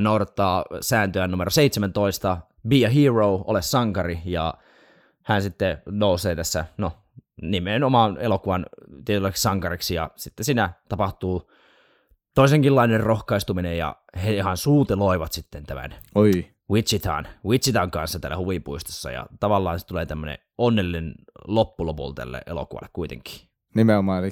noudattaa 0.00 0.64
sääntöä 0.80 1.28
numero 1.28 1.50
17, 1.50 2.38
be 2.68 2.86
a 2.86 2.88
hero, 2.88 3.44
ole 3.46 3.62
sankari, 3.62 4.18
ja 4.24 4.54
hän 5.22 5.42
sitten 5.42 5.82
nousee 5.86 6.36
tässä, 6.36 6.64
no, 6.78 6.92
nimenomaan 7.42 8.18
elokuvan 8.20 8.66
tietynlaiksi 9.04 9.42
sankariksi, 9.42 9.94
ja 9.94 10.10
sitten 10.16 10.44
siinä 10.44 10.72
tapahtuu 10.88 11.50
toisenkinlainen 12.34 13.00
rohkaistuminen, 13.00 13.78
ja 13.78 13.96
he 14.24 14.34
ihan 14.34 14.56
suuteloivat 14.56 15.32
sitten 15.32 15.66
tämän 15.66 15.94
Oi, 16.14 16.32
Wichitaan, 16.70 17.26
Wichitaan 17.46 17.90
kanssa 17.90 18.18
täällä 18.18 18.36
huvipuistossa, 18.36 19.10
ja 19.10 19.26
tavallaan 19.40 19.80
se 19.80 19.86
tulee 19.86 20.06
tämmöinen 20.06 20.38
onnellinen 20.58 21.14
loppulopulta 21.48 22.22
tälle 22.22 22.42
elokuvalle 22.46 22.88
kuitenkin. 22.92 23.48
nimenomaan, 23.74 24.24
eli 24.24 24.30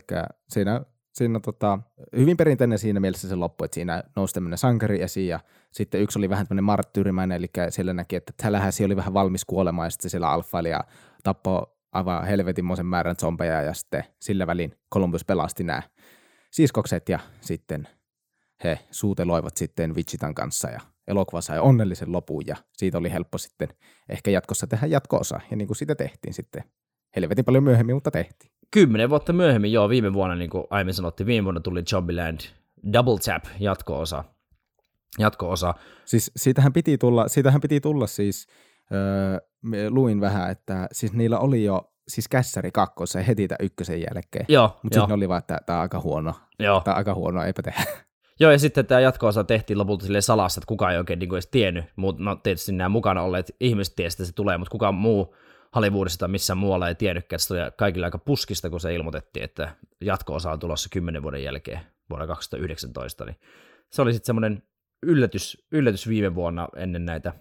siinä, 0.49 0.81
siinä 1.13 1.41
tota, 1.41 1.79
hyvin 2.17 2.37
perinteinen 2.37 2.79
siinä 2.79 3.01
mielessä 3.01 3.29
se 3.29 3.35
loppu, 3.35 3.65
että 3.65 3.75
siinä 3.75 4.03
nousi 4.17 4.35
tämmöinen 4.35 4.59
sankari 4.59 5.03
esiin 5.03 5.29
ja 5.29 5.41
sitten 5.71 6.01
yksi 6.01 6.19
oli 6.19 6.29
vähän 6.29 6.47
tämmöinen 6.47 6.65
marttyyrimäinen, 6.65 7.37
eli 7.37 7.51
siellä 7.71 7.93
näki, 7.93 8.17
että 8.17 8.33
Tallahassee 8.43 8.87
oli 8.87 8.97
vähän 8.97 9.15
valmis 9.15 9.45
kuolemaan 9.45 9.87
ja 9.87 9.91
sitten 9.91 10.11
siellä 10.11 10.31
alfaili 10.31 10.71
ja 10.71 10.85
tappoi 11.23 11.67
aivan 11.93 12.27
helvetinmoisen 12.27 12.87
määrän 12.87 13.17
zombeja 13.17 13.63
ja 13.63 13.75
sitten 13.75 14.05
sillä 14.21 14.47
välin 14.47 14.75
Columbus 14.95 15.25
pelasti 15.25 15.65
nämä 15.65 15.83
siskokset 16.51 17.09
ja 17.09 17.19
sitten 17.41 17.89
he 18.65 18.79
suuteloivat 18.91 19.57
sitten 19.57 19.95
Wichitan 19.95 20.35
kanssa 20.35 20.71
ja 20.71 20.81
elokuva 21.09 21.41
sai 21.41 21.59
onnellisen 21.59 22.13
lopun 22.13 22.47
ja 22.47 22.57
siitä 22.73 22.99
oli 22.99 23.13
helppo 23.13 23.39
sitten 23.39 23.69
ehkä 24.09 24.31
jatkossa 24.31 24.67
tehdä 24.67 24.87
jatko-osa 24.87 25.41
ja 25.51 25.57
niin 25.57 25.67
kuin 25.67 25.77
sitä 25.77 25.95
tehtiin 25.95 26.35
sitten 26.35 26.65
helvetin 27.17 27.45
paljon 27.45 27.65
myöhemmin, 27.65 27.97
mutta 27.97 28.11
tehtiin. 28.11 28.52
Kymmenen 28.73 29.11
vuotta 29.11 29.33
myöhemmin, 29.33 29.73
joo, 29.73 29.89
viime 29.89 30.13
vuonna, 30.13 30.35
niin 30.37 30.51
kuin 30.51 30.65
aiemmin 30.71 30.95
sanottiin, 30.95 31.27
viime 31.27 31.45
vuonna 31.45 31.61
tuli 31.61 31.83
Zombieland 31.83 32.41
Double 32.93 33.19
Tap 33.19 33.45
jatko-osa. 33.61 34.25
Jatko-osa. 35.19 35.75
Siis 36.05 36.31
siitähän 36.37 36.73
piti 36.73 36.99
tulla, 36.99 37.29
siitähän 37.29 37.61
piti 37.61 37.81
tulla 37.81 38.07
siis, 38.07 38.47
öö, 38.93 39.39
luin 39.89 40.21
vähän, 40.21 40.51
että 40.51 40.89
siis 40.93 41.13
niillä 41.13 41.39
oli 41.39 41.65
jo 41.65 41.93
siis 42.09 42.29
kässäri 42.29 42.71
kakkossa 42.71 43.21
heti 43.23 43.49
tämän 43.49 43.67
ykkösen 43.67 44.01
jälkeen. 44.01 44.45
Joo, 44.49 44.79
Mutta 44.83 45.01
sitten 45.01 45.15
oli 45.15 45.29
vaan, 45.29 45.39
että 45.39 45.59
tämä 45.67 45.79
on 45.79 45.83
aika 45.83 46.01
huono. 46.01 46.35
joo. 46.59 46.81
Tämä 46.81 46.95
on 46.95 46.99
aika 46.99 47.15
huono, 47.15 47.43
eipä 47.45 47.63
tehdä. 47.63 47.85
joo, 48.41 48.51
ja 48.53 48.59
sitten 48.59 48.87
tämä 48.87 49.01
jatko-osa 49.01 49.45
tehtiin 49.45 49.79
lopulta 49.79 50.05
silleen 50.05 50.23
salassa, 50.23 50.59
että 50.59 50.67
kukaan 50.67 50.93
ei 50.93 50.99
oikein 50.99 51.19
niin 51.19 51.29
kuin 51.29 51.37
edes 51.37 51.47
tiennyt, 51.47 51.85
mutta 51.97 52.23
no 52.23 52.37
tietysti 52.37 52.73
nämä 52.73 52.89
mukana 52.89 53.23
olleet 53.23 53.57
ihmiset 53.61 53.97
tiesivät, 53.97 54.21
että 54.21 54.25
se 54.31 54.35
tulee, 54.35 54.59
mutta 54.59 54.73
kukaan 54.73 54.95
muu 54.95 55.35
Hollywoodissa 55.75 56.19
tai 56.19 56.29
missään 56.29 56.59
muualla 56.59 56.89
ei 56.89 56.95
tiennytkään, 56.95 57.37
että 57.37 57.43
se 57.43 57.49
tuli 57.49 57.61
kaikille 57.77 58.07
aika 58.07 58.19
puskista, 58.19 58.71
kun 58.71 58.81
se 58.81 58.95
ilmoitettiin, 58.95 59.45
että 59.45 59.77
jatko-osa 60.01 60.51
on 60.51 60.59
tulossa 60.59 60.89
kymmenen 60.93 61.23
vuoden 61.23 61.45
jälkeen, 61.45 61.81
vuonna 62.11 62.27
2019, 62.27 63.25
niin 63.25 63.37
se 63.91 64.03
oli 64.03 64.13
sitten 64.13 64.27
semmoinen 64.27 64.63
yllätys, 65.03 65.67
yllätys 65.73 66.09
viime 66.09 66.35
vuonna 66.35 66.69
ennen 66.77 67.05
näitä 67.05 67.33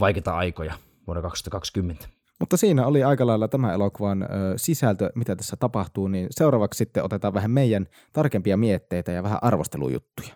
vaikeita 0.00 0.36
aikoja 0.36 0.74
vuonna 1.06 1.22
2020. 1.22 2.08
Mutta 2.40 2.56
siinä 2.56 2.86
oli 2.86 3.04
aika 3.04 3.26
lailla 3.26 3.48
tämä 3.48 3.72
elokuvan 3.72 4.22
ö, 4.22 4.26
sisältö, 4.56 5.10
mitä 5.14 5.36
tässä 5.36 5.56
tapahtuu, 5.56 6.08
niin 6.08 6.26
seuraavaksi 6.30 6.78
sitten 6.78 7.04
otetaan 7.04 7.34
vähän 7.34 7.50
meidän 7.50 7.86
tarkempia 8.12 8.56
mietteitä 8.56 9.12
ja 9.12 9.22
vähän 9.22 9.38
arvostelujuttuja. 9.42 10.34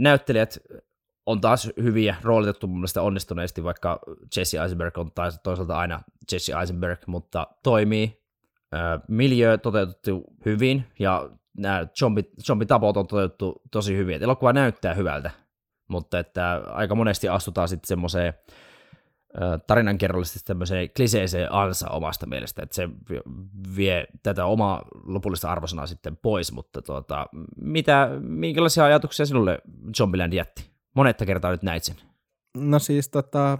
näyttelijät 0.00 0.58
on 1.26 1.40
taas 1.40 1.70
hyviä, 1.82 2.16
roolitettu 2.22 2.66
mun 2.66 2.76
mielestä 2.76 3.02
onnistuneesti, 3.02 3.64
vaikka 3.64 3.98
Jesse 4.36 4.62
Eisenberg 4.62 4.98
on 4.98 5.12
taas 5.12 5.40
toisaalta 5.42 5.78
aina 5.78 6.00
Jesse 6.32 6.52
Eisenberg, 6.60 6.98
mutta 7.06 7.46
toimii. 7.62 8.20
Miljö 9.08 9.58
toteutettu 9.58 10.24
hyvin, 10.44 10.84
ja 10.98 11.30
nämä 11.56 11.86
zombi, 11.98 12.30
zombitapot 12.46 12.96
on 12.96 13.06
toteutettu 13.06 13.62
tosi 13.70 13.96
hyvin. 13.96 14.16
Et 14.16 14.22
elokuva 14.22 14.52
näyttää 14.52 14.94
hyvältä, 14.94 15.30
mutta 15.88 16.18
että 16.18 16.62
aika 16.66 16.94
monesti 16.94 17.28
astutaan 17.28 17.68
sitten 17.68 17.88
semmoiseen 17.88 18.34
tarinankerrallisesti 19.66 20.40
tämmöiseen 20.46 20.90
kliseiseen 20.96 21.52
ansa 21.52 21.88
omasta 21.88 22.26
mielestä, 22.26 22.62
että 22.62 22.74
se 22.74 22.88
vie 23.76 24.06
tätä 24.22 24.44
omaa 24.44 24.82
lopullista 25.04 25.52
arvosanaa 25.52 25.86
sitten 25.86 26.16
pois, 26.16 26.52
mutta 26.52 26.82
tuota, 26.82 27.26
mitä, 27.56 28.08
minkälaisia 28.20 28.84
ajatuksia 28.84 29.26
sinulle 29.26 29.58
Zombieland 29.96 30.32
jätti? 30.32 30.69
Monetta 30.94 31.26
kertaa 31.26 31.50
nyt 31.50 31.62
näit 31.62 31.84
sen. 31.84 31.96
No 32.56 32.78
siis 32.78 33.08
tota, 33.08 33.58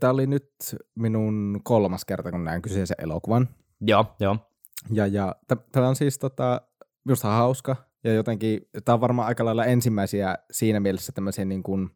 tämä 0.00 0.12
oli 0.12 0.26
nyt 0.26 0.50
minun 0.94 1.60
kolmas 1.64 2.04
kerta, 2.04 2.30
kun 2.30 2.44
näin 2.44 2.62
kyseisen 2.62 2.96
elokuvan. 2.98 3.48
Joo, 3.80 4.16
joo. 4.20 4.36
Ja, 4.90 5.06
ja 5.06 5.36
tämä 5.72 5.88
on 5.88 5.96
siis 5.96 6.18
tota, 6.18 6.60
minusta 7.04 7.28
hauska 7.28 7.76
ja 8.04 8.12
jotenkin, 8.12 8.60
tämä 8.84 8.94
on 8.94 9.00
varmaan 9.00 9.28
aika 9.28 9.44
lailla 9.44 9.64
ensimmäisiä 9.64 10.38
siinä 10.50 10.80
mielessä 10.80 11.12
tämmöisiä 11.12 11.44
niin 11.44 11.62
kuin, 11.62 11.90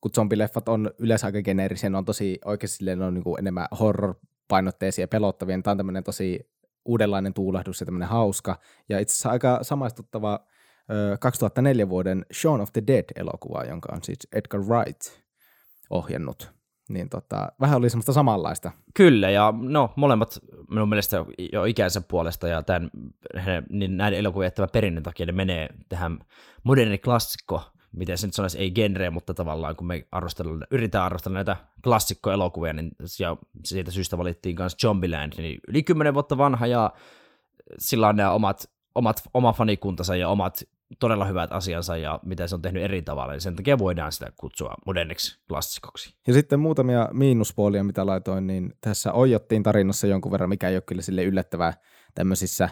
kun 0.00 0.10
zombileffat 0.14 0.68
on 0.68 0.90
yleensä 0.98 1.26
aika 1.26 1.42
geneerisiä, 1.42 1.90
ne 1.90 1.98
on 1.98 2.04
tosi 2.04 2.38
oikeasti 2.44 2.76
silleen, 2.76 2.98
ne 2.98 3.04
on 3.04 3.14
niin 3.14 3.24
kuin 3.24 3.38
enemmän 3.38 3.68
horror-painotteisia 3.80 5.02
ja 5.02 5.08
pelottavia, 5.08 5.62
tämä 5.62 5.72
on 5.72 5.76
tämmöinen 5.76 6.04
tosi 6.04 6.50
uudenlainen 6.84 7.34
tuulahdus 7.34 7.80
ja 7.80 7.86
tämmöinen 7.86 8.08
hauska. 8.08 8.60
Ja 8.88 8.98
itse 8.98 9.12
asiassa 9.12 9.30
aika 9.30 9.58
samaistuttava 9.62 10.46
2004 11.20 11.88
vuoden 11.88 12.26
Shaun 12.32 12.60
of 12.60 12.72
the 12.72 12.82
Dead-elokuva, 12.86 13.64
jonka 13.64 13.92
on 13.92 14.02
siis 14.02 14.18
Edgar 14.32 14.60
Wright 14.60 15.22
ohjannut. 15.90 16.54
Niin 16.88 17.08
tota, 17.08 17.52
vähän 17.60 17.78
oli 17.78 17.90
semmoista 17.90 18.12
samanlaista. 18.12 18.72
Kyllä, 18.94 19.30
ja 19.30 19.54
no 19.56 19.92
molemmat 19.96 20.38
minun 20.70 20.88
mielestä 20.88 21.24
jo 21.52 21.64
ikänsä 21.64 22.00
puolesta 22.00 22.48
ja 22.48 22.62
tämän, 22.62 22.90
niin 23.68 23.96
näiden 23.96 24.18
elokuvien 24.18 24.46
jättävän 24.46 24.70
perinnön 24.72 25.02
takia 25.02 25.26
ne 25.26 25.32
menee 25.32 25.68
tähän 25.88 26.18
moderni 26.64 26.98
klassikko 26.98 27.62
miten 27.96 28.18
se 28.18 28.26
nyt 28.26 28.34
sanoisi, 28.34 28.58
ei 28.58 28.70
genreä, 28.70 29.10
mutta 29.10 29.34
tavallaan 29.34 29.76
kun 29.76 29.86
me 29.86 30.06
arvostellaan, 30.12 30.66
yritetään 30.70 31.04
arvostella 31.04 31.34
näitä 31.34 31.56
klassikkoelokuvia, 31.84 32.72
niin 32.72 32.90
ja 33.20 33.36
siitä 33.64 33.90
syystä 33.90 34.18
valittiin 34.18 34.56
myös 34.58 34.76
Zombieland, 34.80 35.32
niin 35.36 35.60
yli 35.68 35.82
kymmenen 35.82 36.14
vuotta 36.14 36.38
vanha 36.38 36.66
ja 36.66 36.92
sillä 37.78 38.08
on 38.08 38.16
nämä 38.16 38.30
omat, 38.30 38.70
omat, 38.94 39.22
oma 39.34 39.52
fanikuntansa 39.52 40.16
ja 40.16 40.28
omat 40.28 40.62
todella 41.00 41.24
hyvät 41.24 41.52
asiansa 41.52 41.96
ja 41.96 42.20
mitä 42.22 42.46
se 42.46 42.54
on 42.54 42.62
tehnyt 42.62 42.82
eri 42.82 43.02
tavalla, 43.02 43.32
niin 43.32 43.40
sen 43.40 43.56
takia 43.56 43.78
voidaan 43.78 44.12
sitä 44.12 44.32
kutsua 44.36 44.74
moderniksi 44.86 45.38
klassikoksi. 45.48 46.16
Ja 46.26 46.32
sitten 46.32 46.60
muutamia 46.60 47.08
miinuspuolia, 47.12 47.84
mitä 47.84 48.06
laitoin, 48.06 48.46
niin 48.46 48.72
tässä 48.80 49.12
ojottiin 49.12 49.62
tarinassa 49.62 50.06
jonkun 50.06 50.32
verran, 50.32 50.48
mikä 50.48 50.68
ei 50.68 50.76
ole 50.76 50.82
kyllä 50.86 51.02
sille 51.02 51.24
yllättävää 51.24 51.72
tämmöisissä 52.14 52.68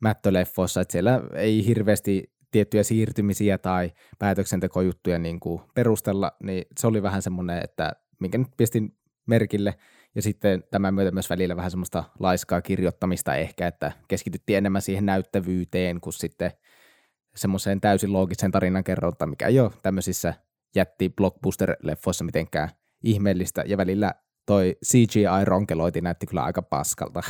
mättöleffoissa, 0.00 0.80
että 0.80 0.92
siellä 0.92 1.20
ei 1.34 1.66
hirveästi 1.66 2.32
tiettyjä 2.50 2.82
siirtymisiä 2.82 3.58
tai 3.58 3.92
päätöksentekojuttuja 4.18 5.18
niin 5.18 5.40
kuin 5.40 5.62
perustella, 5.74 6.32
niin 6.42 6.64
se 6.78 6.86
oli 6.86 7.02
vähän 7.02 7.22
semmoinen, 7.22 7.60
että 7.64 7.92
minkä 8.20 8.38
nyt 8.38 8.48
pistin 8.56 8.96
merkille, 9.26 9.74
ja 10.14 10.22
sitten 10.22 10.64
tämän 10.70 10.94
myötä 10.94 11.10
myös 11.10 11.30
välillä 11.30 11.56
vähän 11.56 11.70
semmoista 11.70 12.04
laiskaa 12.18 12.62
kirjoittamista 12.62 13.36
ehkä, 13.36 13.66
että 13.66 13.92
keskityttiin 14.08 14.56
enemmän 14.56 14.82
siihen 14.82 15.06
näyttävyyteen 15.06 16.00
kuin 16.00 16.12
sitten 16.12 16.50
semmoiseen 17.36 17.80
täysin 17.80 18.12
loogiseen 18.12 18.52
tarinan 18.52 18.84
kerrontaan, 18.84 19.30
mikä 19.30 19.46
ei 19.46 19.60
ole 19.60 19.70
tämmöisissä 19.82 20.34
jätti 20.74 21.14
blockbuster-leffoissa 21.20 22.24
mitenkään 22.24 22.68
ihmeellistä, 23.02 23.64
ja 23.66 23.76
välillä 23.76 24.14
toi 24.46 24.76
CGI-ronkeloiti 24.84 26.00
näytti 26.00 26.26
kyllä 26.26 26.42
aika 26.42 26.62
paskalta. 26.62 27.20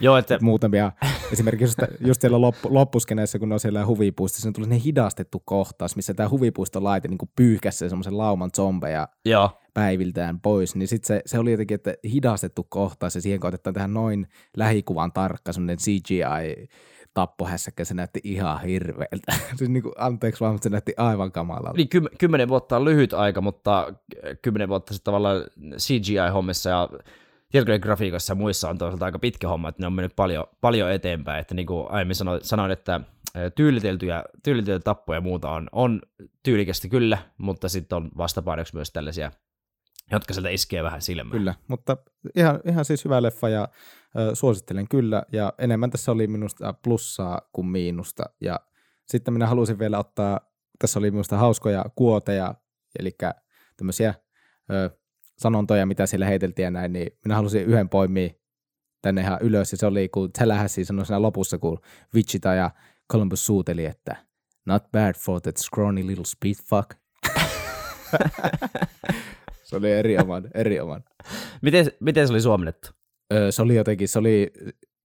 Joo, 0.00 0.16
että... 0.16 0.38
Muutamia, 0.42 0.92
esimerkiksi 1.32 1.64
just, 1.64 1.78
just 2.00 2.20
siellä 2.20 2.40
loppu, 2.40 2.74
loppuskeneessä, 2.74 3.38
kun 3.38 3.48
ne 3.48 3.54
on 3.54 3.60
siellä 3.60 3.86
huvipuistossa, 3.86 4.48
niin 4.48 4.54
tuli 4.54 4.66
ne 4.66 4.80
hidastettu 4.84 5.42
kohtaus, 5.44 5.96
missä 5.96 6.14
tämä 6.14 6.28
huvipuisto 6.28 6.84
laite 6.84 7.08
niin 7.08 7.18
pyyhkäsi 7.36 7.88
semmoisen 7.88 8.18
lauman 8.18 8.50
zombeja 8.56 9.08
Joo. 9.24 9.50
päiviltään 9.74 10.40
pois, 10.40 10.76
niin 10.76 10.88
sitten 10.88 11.06
se, 11.06 11.22
se, 11.26 11.38
oli 11.38 11.50
jotenkin, 11.50 11.74
että 11.74 11.94
hidastettu 12.12 12.66
kohtaus, 12.68 13.14
ja 13.14 13.20
siihen 13.20 13.40
koitetaan 13.40 13.74
tehdä 13.74 13.88
noin 13.88 14.26
lähikuvan 14.56 15.12
tarkka 15.12 15.52
semmoinen 15.52 15.78
CGI 15.78 16.68
tappohässäkkä, 17.14 17.84
se 17.84 17.94
näytti 17.94 18.20
ihan 18.24 18.62
hirveältä. 18.62 19.32
siis 19.56 19.70
niin 19.70 19.82
kuin, 19.82 19.94
anteeksi 19.98 20.40
vaan, 20.40 20.54
mutta 20.54 20.64
se 20.64 20.70
näytti 20.70 20.94
aivan 20.96 21.32
kamalalta. 21.32 21.76
Niin 21.76 21.88
ky- 21.88 22.08
kymmenen 22.18 22.48
vuotta 22.48 22.76
on 22.76 22.84
lyhyt 22.84 23.12
aika, 23.12 23.40
mutta 23.40 23.94
kymmenen 24.42 24.68
vuotta 24.68 24.94
sitten 24.94 25.04
tavallaan 25.04 25.44
CGI-hommissa 25.76 26.70
ja 26.70 26.88
tietokonegrafiikassa 27.50 28.30
ja 28.30 28.34
muissa 28.34 28.70
on 28.70 28.78
toisaalta 28.78 29.04
aika 29.04 29.18
pitkä 29.18 29.48
homma, 29.48 29.68
että 29.68 29.82
ne 29.82 29.86
on 29.86 29.92
mennyt 29.92 30.16
paljon, 30.16 30.44
paljon 30.60 30.92
eteenpäin, 30.92 31.40
että 31.40 31.54
niin 31.54 31.66
kuin 31.66 31.90
aiemmin 31.90 32.14
sanoin, 32.14 32.40
sanoin 32.44 32.70
että 32.70 33.00
tyyliteltyjä, 33.54 34.24
tyyliteltyjä 34.42 34.78
tappoja 34.78 35.16
ja 35.16 35.20
muuta 35.20 35.50
on, 35.50 35.68
on 35.72 36.02
tyylikästi 36.42 36.88
kyllä, 36.88 37.18
mutta 37.38 37.68
sitten 37.68 37.96
on 37.96 38.10
vastapainoksi 38.16 38.74
myös 38.74 38.90
tällaisia 38.90 39.30
jotka 40.10 40.34
sieltä 40.34 40.48
iskee 40.48 40.82
vähän 40.82 41.02
silmään. 41.02 41.38
Kyllä, 41.38 41.54
mutta 41.68 41.96
ihan, 42.36 42.60
ihan 42.68 42.84
siis 42.84 43.04
hyvä 43.04 43.22
leffa 43.22 43.48
ja 43.48 43.68
ö, 44.18 44.34
suosittelen 44.34 44.88
kyllä. 44.88 45.22
Ja 45.32 45.52
enemmän 45.58 45.90
tässä 45.90 46.12
oli 46.12 46.26
minusta 46.26 46.72
plussaa 46.72 47.40
kuin 47.52 47.66
miinusta. 47.66 48.24
Ja 48.40 48.60
sitten 49.06 49.34
minä 49.34 49.46
halusin 49.46 49.78
vielä 49.78 49.98
ottaa, 49.98 50.40
tässä 50.78 50.98
oli 50.98 51.10
minusta 51.10 51.36
hauskoja 51.36 51.84
kuoteja, 51.96 52.54
eli 52.98 53.16
tämmöisiä 53.76 54.14
ö, 54.70 54.90
sanontoja, 55.38 55.86
mitä 55.86 56.06
siellä 56.06 56.26
heiteltiin 56.26 56.64
ja 56.64 56.70
näin, 56.70 56.92
niin 56.92 57.10
minä 57.24 57.34
halusin 57.34 57.64
yhden 57.64 57.88
poimia 57.88 58.30
tänne 59.02 59.20
ihan 59.20 59.38
ylös, 59.42 59.72
ja 59.72 59.78
se 59.78 59.86
oli, 59.86 60.08
kun 60.08 60.32
Tallahassee 60.32 60.84
sanoi 60.84 61.06
siinä 61.06 61.22
lopussa, 61.22 61.58
kun 61.58 61.78
Wichita 62.14 62.54
ja 62.54 62.70
Columbus 63.12 63.46
suuteli, 63.46 63.84
että 63.84 64.16
not 64.66 64.84
bad 64.92 65.14
for 65.18 65.40
that 65.40 65.56
scrawny 65.56 66.06
little 66.06 66.24
speed 66.24 66.54
fuck. 66.68 66.90
Se 69.64 69.76
oli 69.76 69.92
eri 69.92 70.18
oman, 70.18 70.50
eri 70.54 70.80
oman. 70.80 71.04
Miten, 71.62 71.92
miten 72.00 72.26
se 72.26 72.32
oli 72.32 72.40
suomennettu? 72.40 72.88
Öö, 73.32 73.52
se 73.52 73.62
oli 73.62 73.76
jotenkin, 73.76 74.08
se 74.08 74.18
oli 74.18 74.52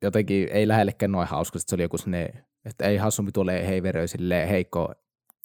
jotenkin, 0.02 0.48
ei 0.52 0.68
lähellekään 0.68 1.12
noin 1.12 1.28
hauska, 1.28 1.60
se 1.60 1.76
oli 1.76 1.84
joku 1.84 1.98
sinne, 1.98 2.34
että 2.66 2.86
ei 2.86 2.98
hassumpi 2.98 3.32
tulee 3.32 3.68
heiveröisille 3.68 4.50
heikko 4.50 4.94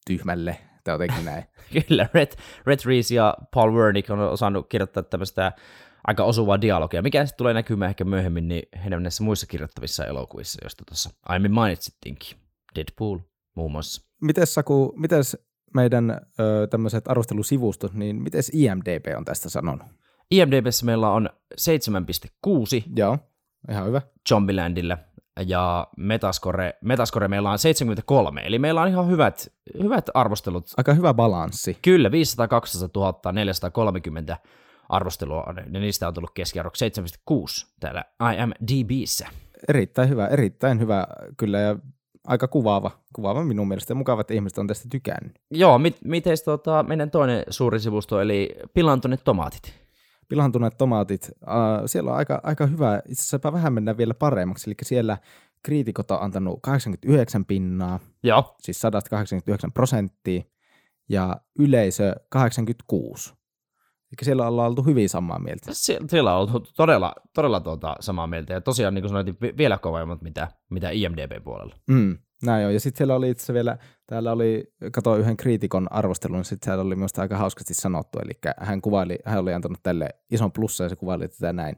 tyhmälle, 0.06 0.56
tai 0.84 0.94
jotenkin 0.94 1.24
näin. 1.30 1.44
Kyllä, 1.72 2.08
Red, 2.14 2.32
Red 2.66 2.78
Reese 2.86 3.14
ja 3.14 3.36
Paul 3.54 3.72
Wernick 3.72 4.10
on 4.10 4.18
osannut 4.18 4.68
kirjoittaa 4.68 5.02
tämmöistä 5.02 5.52
aika 6.06 6.24
osuvaa 6.24 6.60
dialogia, 6.60 7.02
mikä 7.02 7.26
sitten 7.26 7.38
tulee 7.38 7.54
näkymään 7.54 7.88
ehkä 7.88 8.04
myöhemmin 8.04 8.48
niin 8.48 8.62
heidän 8.82 9.02
näissä 9.02 9.24
muissa 9.24 9.46
kirjoittavissa 9.46 10.06
elokuvissa, 10.06 10.58
joista 10.62 10.84
tuossa 10.88 11.10
aiemmin 11.28 11.52
mainitsittiinkin. 11.52 12.38
Deadpool 12.76 13.18
muun 13.54 13.72
muassa. 13.72 14.02
Mites 14.20 14.54
Saku, 14.54 14.92
mites 14.96 15.36
meidän 15.74 16.10
ö, 16.40 16.66
tämmöiset 16.66 17.08
arvostelusivustot, 17.08 17.94
niin 17.94 18.22
miten 18.22 18.42
IMDB 18.52 19.06
on 19.16 19.24
tästä 19.24 19.48
sanonut? 19.50 19.86
IMDBssä 20.30 20.86
meillä 20.86 21.10
on 21.10 21.28
7,6. 21.60 22.82
Joo, 22.96 23.18
ihan 23.70 23.86
hyvä. 23.86 24.02
Zombielandilla 24.28 24.98
ja 25.46 25.86
Metascore, 25.96 26.74
Metascore 26.80 27.28
meillä 27.28 27.50
on 27.50 27.58
73, 27.58 28.40
eli 28.44 28.58
meillä 28.58 28.82
on 28.82 28.88
ihan 28.88 29.08
hyvät, 29.08 29.52
hyvät 29.82 30.10
arvostelut. 30.14 30.70
Aika 30.76 30.94
hyvä 30.94 31.14
balanssi. 31.14 31.78
Kyllä, 31.82 32.10
500 32.10 32.48
200 32.48 33.32
430 33.32 34.36
arvostelua 34.88 35.42
on, 35.42 35.56
ja 35.72 35.80
niistä 35.80 36.08
on 36.08 36.14
tullut 36.14 36.34
keskiarvoksi 36.34 36.88
7,6 36.88 37.66
täällä 37.80 38.04
IMDBissä. 38.34 39.28
Erittäin 39.68 40.08
hyvä, 40.08 40.26
erittäin 40.26 40.80
hyvä 40.80 41.06
kyllä, 41.36 41.58
ja 41.58 41.76
aika 42.24 42.48
kuvaava, 42.48 42.90
kuvaava 43.12 43.44
minun 43.44 43.68
mielestä, 43.68 43.90
ja 43.90 43.94
mukava, 43.94 44.20
että 44.20 44.34
ihmiset 44.34 44.58
on 44.58 44.66
tästä 44.66 44.88
tykännyt. 44.90 45.32
Joo, 45.50 45.78
mit, 45.78 45.96
miten 46.04 46.36
tota, 46.44 46.82
meidän 46.82 47.10
toinen 47.10 47.44
suuri 47.50 47.80
sivusto, 47.80 48.20
eli 48.20 48.56
pilantuneet 48.74 49.24
tomaatit? 49.24 49.74
Pilantuneet 50.28 50.78
tomaatit, 50.78 51.30
äh, 51.48 51.82
siellä 51.86 52.10
on 52.10 52.16
aika, 52.16 52.40
aika 52.42 52.66
hyvä, 52.66 53.02
itse 53.08 53.22
asiassa 53.22 53.52
vähän 53.52 53.72
mennään 53.72 53.96
vielä 53.96 54.14
paremmaksi, 54.14 54.70
eli 54.70 54.74
siellä 54.82 55.18
kriitikot 55.62 56.10
on 56.10 56.22
antanut 56.22 56.58
89 56.62 57.44
pinnaa, 57.44 58.00
Joo. 58.22 58.54
siis 58.60 58.80
189 58.80 59.72
prosenttia, 59.72 60.42
ja 61.08 61.36
yleisö 61.58 62.14
86. 62.28 63.34
Eli 64.14 64.24
siellä 64.24 64.48
ollaan 64.48 64.68
oltu 64.68 64.82
hyvin 64.82 65.08
samaa 65.08 65.38
mieltä. 65.38 65.72
Sie- 65.72 66.00
siellä 66.08 66.34
on 66.34 66.40
oltu 66.40 66.66
todella, 66.76 67.14
todella 67.34 67.60
tuota, 67.60 67.96
samaa 68.00 68.26
mieltä, 68.26 68.52
ja 68.52 68.60
tosiaan 68.60 68.94
niin 68.94 69.02
kuin 69.02 69.08
sanoit, 69.08 69.26
niin 69.26 69.56
vielä 69.56 69.78
kovemmat 69.78 70.22
mitä, 70.22 70.48
mitä 70.70 70.90
IMDB 70.90 71.44
puolella. 71.44 71.74
Mm, 71.86 72.18
näin 72.42 72.66
on. 72.66 72.74
Ja 72.74 72.80
sitten 72.80 72.98
siellä 72.98 73.14
oli 73.14 73.30
itse 73.30 73.54
vielä, 73.54 73.78
täällä 74.06 74.32
oli, 74.32 74.64
katsoin 74.92 75.20
yhden 75.20 75.36
kriitikon 75.36 75.92
arvostelun, 75.92 76.36
niin 76.36 76.44
sitten 76.44 76.66
siellä 76.66 76.82
oli 76.82 76.94
minusta 76.96 77.22
aika 77.22 77.36
hauskasti 77.36 77.74
sanottu, 77.74 78.18
eli 78.18 78.32
hän 78.58 78.80
kuvaili, 78.80 79.18
hän 79.24 79.38
oli 79.38 79.54
antanut 79.54 79.78
tälle 79.82 80.08
ison 80.30 80.52
plussa 80.52 80.84
ja 80.84 80.88
se 80.88 80.96
kuvaili 80.96 81.28
tätä 81.28 81.52
näin. 81.52 81.76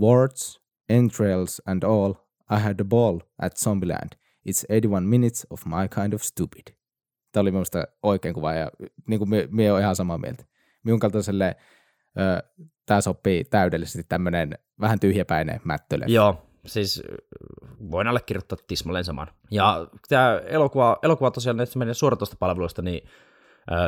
Warts, 0.00 0.60
entrails 0.88 1.62
and 1.66 1.82
all, 1.82 2.12
I 2.56 2.60
had 2.60 2.80
a 2.80 2.84
ball 2.84 3.18
at 3.42 3.56
Zombieland. 3.56 4.12
It's 4.48 4.64
81 4.68 5.08
minutes 5.08 5.46
of 5.50 5.66
my 5.66 5.88
kind 5.94 6.12
of 6.12 6.22
stupid. 6.22 6.74
Tämä 7.32 7.42
oli 7.42 7.50
minusta 7.50 7.84
oikein 8.02 8.34
kuva 8.34 8.54
ja 8.54 8.70
niin 9.08 9.18
kuin 9.18 9.30
me, 9.30 9.48
me 9.50 9.72
on 9.72 9.80
ihan 9.80 9.96
samaa 9.96 10.18
mieltä. 10.18 10.44
Minun 10.84 11.00
kaltaiselle 11.00 11.56
ö, 12.20 12.42
tämä 12.86 13.00
sopii 13.00 13.44
täydellisesti 13.44 14.04
tämmöinen 14.08 14.58
vähän 14.80 15.00
tyhjäpäinen 15.00 15.60
mättöleffa. 15.64 16.12
Joo, 16.12 16.46
siis 16.66 17.02
voin 17.90 18.08
allekirjoittaa 18.08 18.58
tismalleen 18.66 19.04
saman. 19.04 19.28
Ja 19.50 19.86
tämä 20.08 20.40
elokuva, 20.46 20.98
elokuva 21.02 21.30
tosiaan 21.30 21.56
näistä 21.56 21.78
meidän 21.78 21.94
suoratoistopalveluista 21.94 22.82
niin 22.82 23.08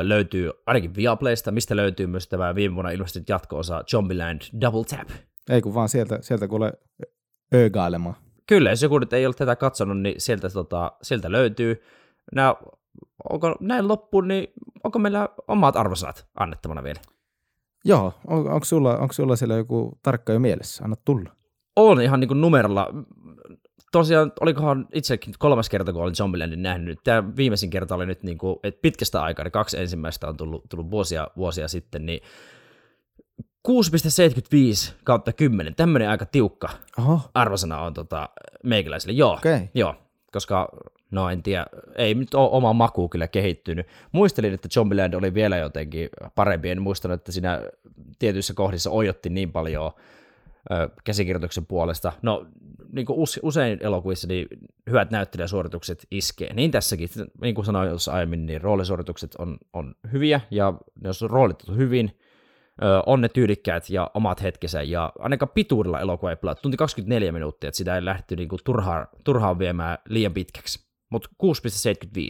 löytyy 0.01 0.51
ainakin 0.65 0.95
Viaplaysta, 0.95 1.51
mistä 1.51 1.75
löytyy 1.75 2.07
myös 2.07 2.27
tämä 2.27 2.55
viime 2.55 2.75
vuonna 2.75 2.91
ilmestynyt 2.91 3.29
jatko-osa 3.29 3.83
Zombieland 3.91 4.41
Double 4.61 4.83
Tap. 4.83 5.09
Ei 5.49 5.61
kun 5.61 5.73
vaan 5.73 5.89
sieltä, 5.89 6.17
sieltä 6.21 6.47
kuule 6.47 6.73
ögailemaan. 7.55 8.15
Kyllä, 8.47 8.69
jos 8.69 8.81
joku 8.81 8.99
nyt 8.99 9.13
ei 9.13 9.25
ole 9.25 9.33
tätä 9.33 9.55
katsonut, 9.55 10.01
niin 10.01 10.21
sieltä, 10.21 10.49
tota, 10.49 10.91
sieltä 11.01 11.31
löytyy. 11.31 11.83
Nämä, 12.35 12.55
onko 13.29 13.55
näin 13.59 13.87
loppuun, 13.87 14.27
niin 14.27 14.47
onko 14.83 14.99
meillä 14.99 15.29
omat 15.47 15.75
arvosanat 15.75 16.27
annettavana 16.39 16.83
vielä? 16.83 16.99
Joo, 17.85 18.13
on, 18.27 18.37
onko, 18.51 18.65
sulla, 18.65 18.97
onko 18.97 19.13
sulla 19.13 19.35
siellä 19.35 19.55
joku 19.55 19.99
tarkka 20.03 20.33
jo 20.33 20.39
mielessä? 20.39 20.83
Anna 20.83 20.95
tulla. 21.05 21.29
On 21.75 22.01
ihan 22.01 22.19
niin 22.19 22.27
kuin 22.27 22.41
numerolla. 22.41 22.87
Tosiaan, 23.91 24.31
olikohan 24.41 24.87
itsekin 24.93 25.33
kolmas 25.39 25.69
kerta, 25.69 25.93
kun 25.93 26.03
olin 26.03 26.15
Zombielandin 26.15 26.61
nähnyt. 26.61 26.99
Tämä 27.03 27.35
viimeisin 27.35 27.69
kerta 27.69 27.95
oli 27.95 28.05
nyt 28.05 28.23
niin 28.23 28.37
kuin, 28.37 28.55
että 28.63 28.81
pitkästä 28.81 29.23
aikaa, 29.23 29.43
ne 29.43 29.51
kaksi 29.51 29.79
ensimmäistä 29.79 30.27
on 30.27 30.37
tullut, 30.37 30.63
tullut 30.69 30.91
vuosia, 30.91 31.27
vuosia 31.37 31.67
sitten, 31.67 32.05
niin 32.05 32.21
6,75 33.67 34.93
kautta 35.03 35.33
10, 35.33 35.75
tämmöinen 35.75 36.09
aika 36.09 36.25
tiukka 36.25 36.69
Oho, 36.99 37.21
arvosana 37.33 37.81
on 37.81 37.93
tota, 37.93 38.29
meikäläisille. 38.63 39.13
Joo, 39.13 39.33
okei. 39.33 39.69
Joo, 39.73 39.95
koska 40.31 40.69
no 41.15 41.29
en 41.29 41.43
tiedä, 41.43 41.65
ei 41.95 42.13
nyt 42.13 42.33
ole 42.33 42.49
oma 42.51 42.73
maku 42.73 43.09
kyllä 43.09 43.27
kehittynyt. 43.27 43.87
Muistelin, 44.11 44.53
että 44.53 44.69
Zombieland 44.73 45.13
oli 45.13 45.33
vielä 45.33 45.57
jotenkin 45.57 46.09
parempi, 46.35 46.69
en 46.69 46.81
muistanut, 46.81 47.19
että 47.19 47.31
siinä 47.31 47.61
tietyissä 48.19 48.53
kohdissa 48.53 48.91
ojotti 48.91 49.29
niin 49.29 49.51
paljon 49.51 49.91
käsikirjoituksen 51.03 51.65
puolesta. 51.65 52.13
No, 52.21 52.45
niin 52.91 53.05
kuin 53.05 53.27
usein 53.41 53.79
elokuvissa 53.81 54.27
niin 54.27 54.47
hyvät 54.87 55.11
näyttelijäsuoritukset 55.11 56.07
iskee. 56.11 56.53
Niin 56.53 56.71
tässäkin, 56.71 57.09
niin 57.41 57.55
kuin 57.55 57.65
sanoin 57.65 57.89
tuossa 57.89 58.11
aiemmin, 58.11 58.45
niin 58.45 58.61
roolisuoritukset 58.61 59.35
on, 59.35 59.57
on 59.73 59.95
hyviä, 60.11 60.41
ja 60.51 60.73
jos 61.03 61.23
on 61.23 61.29
roolitettu 61.29 61.73
hyvin, 61.73 62.19
on 63.05 63.21
ne 63.21 63.29
tyylikkäät 63.29 63.89
ja 63.89 64.11
omat 64.13 64.41
hetkensä, 64.43 64.81
ja 64.81 65.11
ainakaan 65.19 65.51
pituudella 65.53 65.99
elokuva 65.99 66.29
ei 66.29 66.35
pelaa. 66.35 66.55
Tunti 66.55 66.77
24 66.77 67.31
minuuttia, 67.31 67.67
että 67.67 67.77
sitä 67.77 67.95
ei 67.95 68.05
lähdetty 68.05 68.35
niin 68.35 68.49
kuin 68.49 68.59
turhaan, 68.63 69.07
turhaan 69.23 69.59
viemään 69.59 69.97
liian 70.09 70.33
pitkäksi. 70.33 70.85
Mutta 71.11 71.29
6,75, 71.43 71.49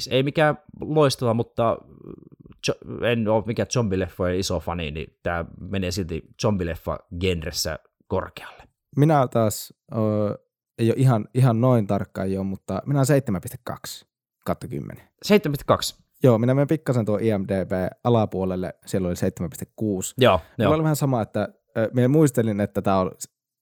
ei 0.09 0.23
mikään 0.23 0.57
loistava, 0.81 1.33
mutta 1.33 1.77
en 3.11 3.27
ole 3.27 3.43
mikään 3.45 3.67
zombileffojen 3.67 4.39
iso 4.39 4.59
fani, 4.59 4.91
niin 4.91 5.19
tämä 5.23 5.45
menee 5.59 5.91
silti 5.91 6.23
zombileffa 6.41 6.97
genressä 7.19 7.79
korkealle. 8.07 8.63
Minä 8.97 9.27
taas 9.27 9.73
ö, 9.91 9.97
ei 10.77 10.89
ole 10.89 10.95
ihan, 10.97 11.27
ihan 11.33 11.61
noin 11.61 11.87
tarkkaan 11.87 12.31
jo, 12.31 12.43
mutta 12.43 12.81
minä 12.85 12.99
olen 12.99 13.23
7,2 14.01 14.05
kautta 14.45 14.67
10. 14.67 15.07
7,2? 15.27 16.05
Joo, 16.23 16.37
minä 16.37 16.53
menen 16.53 16.67
pikkasen 16.67 17.05
tuon 17.05 17.23
IMDB 17.23 17.71
alapuolelle, 18.03 18.73
siellä 18.85 19.07
oli 19.07 19.15
7,6. 19.15 20.13
Joo, 20.17 20.41
joo. 20.57 20.73
oli 20.73 20.83
vähän 20.83 20.95
sama, 20.95 21.21
että 21.21 21.49
minä 21.93 22.07
muistelin, 22.07 22.61
että 22.61 22.81
tämä 22.81 22.99
on 22.99 23.11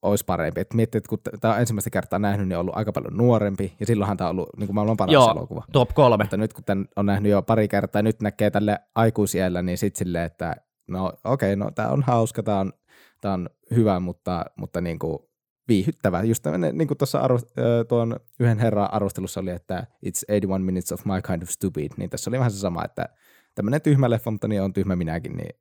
olisi 0.03 0.25
parempi. 0.25 0.61
Et 0.61 0.73
miettii, 0.73 0.97
että 0.97 1.09
kun 1.09 1.19
tämä 1.41 1.53
on 1.53 1.59
ensimmäistä 1.59 1.89
kertaa 1.89 2.19
nähnyt, 2.19 2.47
niin 2.47 2.57
on 2.57 2.61
ollut 2.61 2.77
aika 2.77 2.91
paljon 2.91 3.17
nuorempi, 3.17 3.75
ja 3.79 3.85
silloinhan 3.85 4.17
tämä 4.17 4.29
on 4.29 4.35
ollut 4.35 4.49
niin 4.57 4.67
kuin 4.67 4.75
maailman 4.75 4.97
paras 4.97 5.13
Joo, 5.13 5.31
elokuva. 5.31 5.63
top 5.71 5.89
kolme. 5.93 6.23
Mutta 6.23 6.37
nyt 6.37 6.53
kun 6.53 6.63
tämän 6.63 6.85
on 6.95 7.05
nähnyt 7.05 7.31
jo 7.31 7.41
pari 7.41 7.67
kertaa, 7.67 7.99
ja 7.99 8.03
nyt 8.03 8.21
näkee 8.21 8.51
tälle 8.51 8.79
aikuisiellä, 8.95 9.61
niin 9.61 9.77
sitten 9.77 9.99
silleen, 9.99 10.25
että 10.25 10.55
no 10.87 11.05
okei, 11.05 11.53
okay, 11.53 11.55
no 11.55 11.71
tämä 11.71 11.89
on 11.89 12.03
hauska, 12.03 12.43
tämä 12.43 12.59
on, 12.59 12.73
tää 13.21 13.33
on 13.33 13.49
hyvä, 13.75 13.99
mutta, 13.99 14.45
mutta 14.55 14.81
niin 14.81 14.99
kuin 14.99 15.19
viihyttävä. 15.67 16.23
Just 16.23 16.43
tämmöinen, 16.43 16.77
niin 16.77 16.87
kuin 16.87 16.97
tuossa 16.97 17.19
arvo, 17.19 17.39
tuon 17.87 18.15
yhden 18.39 18.59
herran 18.59 18.93
arvostelussa 18.93 19.39
oli, 19.39 19.51
että 19.51 19.87
it's 20.05 20.25
81 20.27 20.65
minutes 20.65 20.91
of 20.91 21.05
my 21.05 21.21
kind 21.27 21.43
of 21.43 21.49
stupid, 21.49 21.91
niin 21.97 22.09
tässä 22.09 22.29
oli 22.29 22.39
vähän 22.39 22.51
se 22.51 22.57
sama, 22.57 22.85
että 22.85 23.09
tämmöinen 23.55 23.81
tyhmä 23.81 24.09
leffa, 24.09 24.31
mutta 24.31 24.47
niin 24.47 24.61
on 24.61 24.73
tyhmä 24.73 24.95
minäkin, 24.95 25.37
niin 25.37 25.59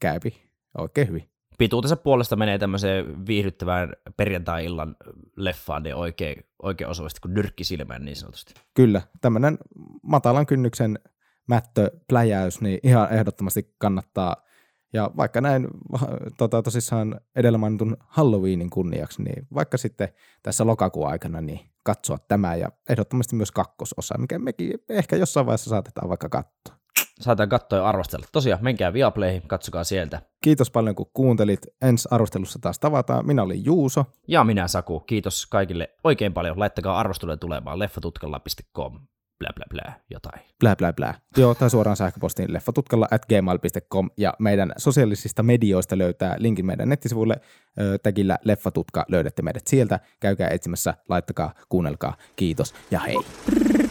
käypi 0.00 0.50
oikein 0.78 1.08
hyvin 1.08 1.30
pituutensa 1.58 1.96
puolesta 1.96 2.36
menee 2.36 2.58
tämmöiseen 2.58 3.26
viihdyttävään 3.26 3.92
perjantai-illan 4.16 4.96
leffaan 5.36 5.82
niin 5.82 5.94
oikein, 5.94 6.44
oikein 6.62 6.90
osuvasti 6.90 7.20
kuin 7.20 7.34
nyrkki 7.34 7.64
silmään 7.64 8.04
niin 8.04 8.16
sanotusti. 8.16 8.54
Kyllä, 8.74 9.02
tämmöinen 9.20 9.58
matalan 10.02 10.46
kynnyksen 10.46 10.98
mättöpläjäys, 11.48 12.60
niin 12.60 12.80
ihan 12.82 13.12
ehdottomasti 13.12 13.74
kannattaa. 13.78 14.36
Ja 14.92 15.10
vaikka 15.16 15.40
näin 15.40 15.68
tota, 16.38 16.62
tosissaan 16.62 17.20
edellä 17.36 17.58
mainitun 17.58 17.96
Halloweenin 18.00 18.70
kunniaksi, 18.70 19.22
niin 19.22 19.46
vaikka 19.54 19.78
sitten 19.78 20.08
tässä 20.42 20.66
lokakuun 20.66 21.08
aikana 21.08 21.40
niin 21.40 21.60
katsoa 21.84 22.18
tämä 22.18 22.54
ja 22.54 22.68
ehdottomasti 22.88 23.36
myös 23.36 23.50
kakkososa, 23.50 24.18
mikä 24.18 24.38
mekin 24.38 24.72
ehkä 24.88 25.16
jossain 25.16 25.46
vaiheessa 25.46 25.70
saatetaan 25.70 26.08
vaikka 26.08 26.28
katsoa 26.28 26.77
saataan 27.20 27.48
katsoa 27.48 27.78
ja 27.78 27.88
arvostella. 27.88 28.26
Tosiaan, 28.32 28.64
menkää 28.64 28.92
Viaplayhin, 28.92 29.42
katsokaa 29.46 29.84
sieltä. 29.84 30.22
Kiitos 30.40 30.70
paljon, 30.70 30.94
kun 30.94 31.10
kuuntelit. 31.12 31.60
Ensi 31.82 32.08
arvostelussa 32.10 32.58
taas 32.58 32.78
tavataan. 32.78 33.26
Minä 33.26 33.42
olin 33.42 33.64
Juuso. 33.64 34.04
Ja 34.28 34.44
minä 34.44 34.68
Saku. 34.68 35.00
Kiitos 35.00 35.46
kaikille 35.46 35.90
oikein 36.04 36.32
paljon. 36.32 36.58
Laittakaa 36.58 36.98
arvosteluja 36.98 37.36
tulemaan 37.36 37.78
leffatutkalla.com. 37.78 39.00
Blä, 39.38 39.50
blä, 39.54 39.64
blä, 39.70 39.92
jotain. 40.10 40.40
Blä, 40.60 40.76
blä, 40.76 40.92
blä. 40.92 41.14
Joo, 41.36 41.54
tai 41.54 41.70
suoraan 41.70 41.96
sähköpostiin 41.96 42.52
leffatutkalla 42.52 43.08
at 43.10 43.26
gmail.com 43.26 44.10
ja 44.16 44.34
meidän 44.38 44.72
sosiaalisista 44.76 45.42
medioista 45.42 45.98
löytää 45.98 46.36
linkin 46.38 46.66
meidän 46.66 46.88
nettisivuille. 46.88 47.40
Tagillä 48.02 48.38
Leffatutka 48.44 49.04
löydätte 49.08 49.42
meidät 49.42 49.66
sieltä. 49.66 50.00
Käykää 50.20 50.48
etsimässä, 50.50 50.94
laittakaa, 51.08 51.54
kuunnelkaa. 51.68 52.16
Kiitos 52.36 52.74
ja 52.90 53.00
hei. 53.00 53.16
Fattu 53.16 53.87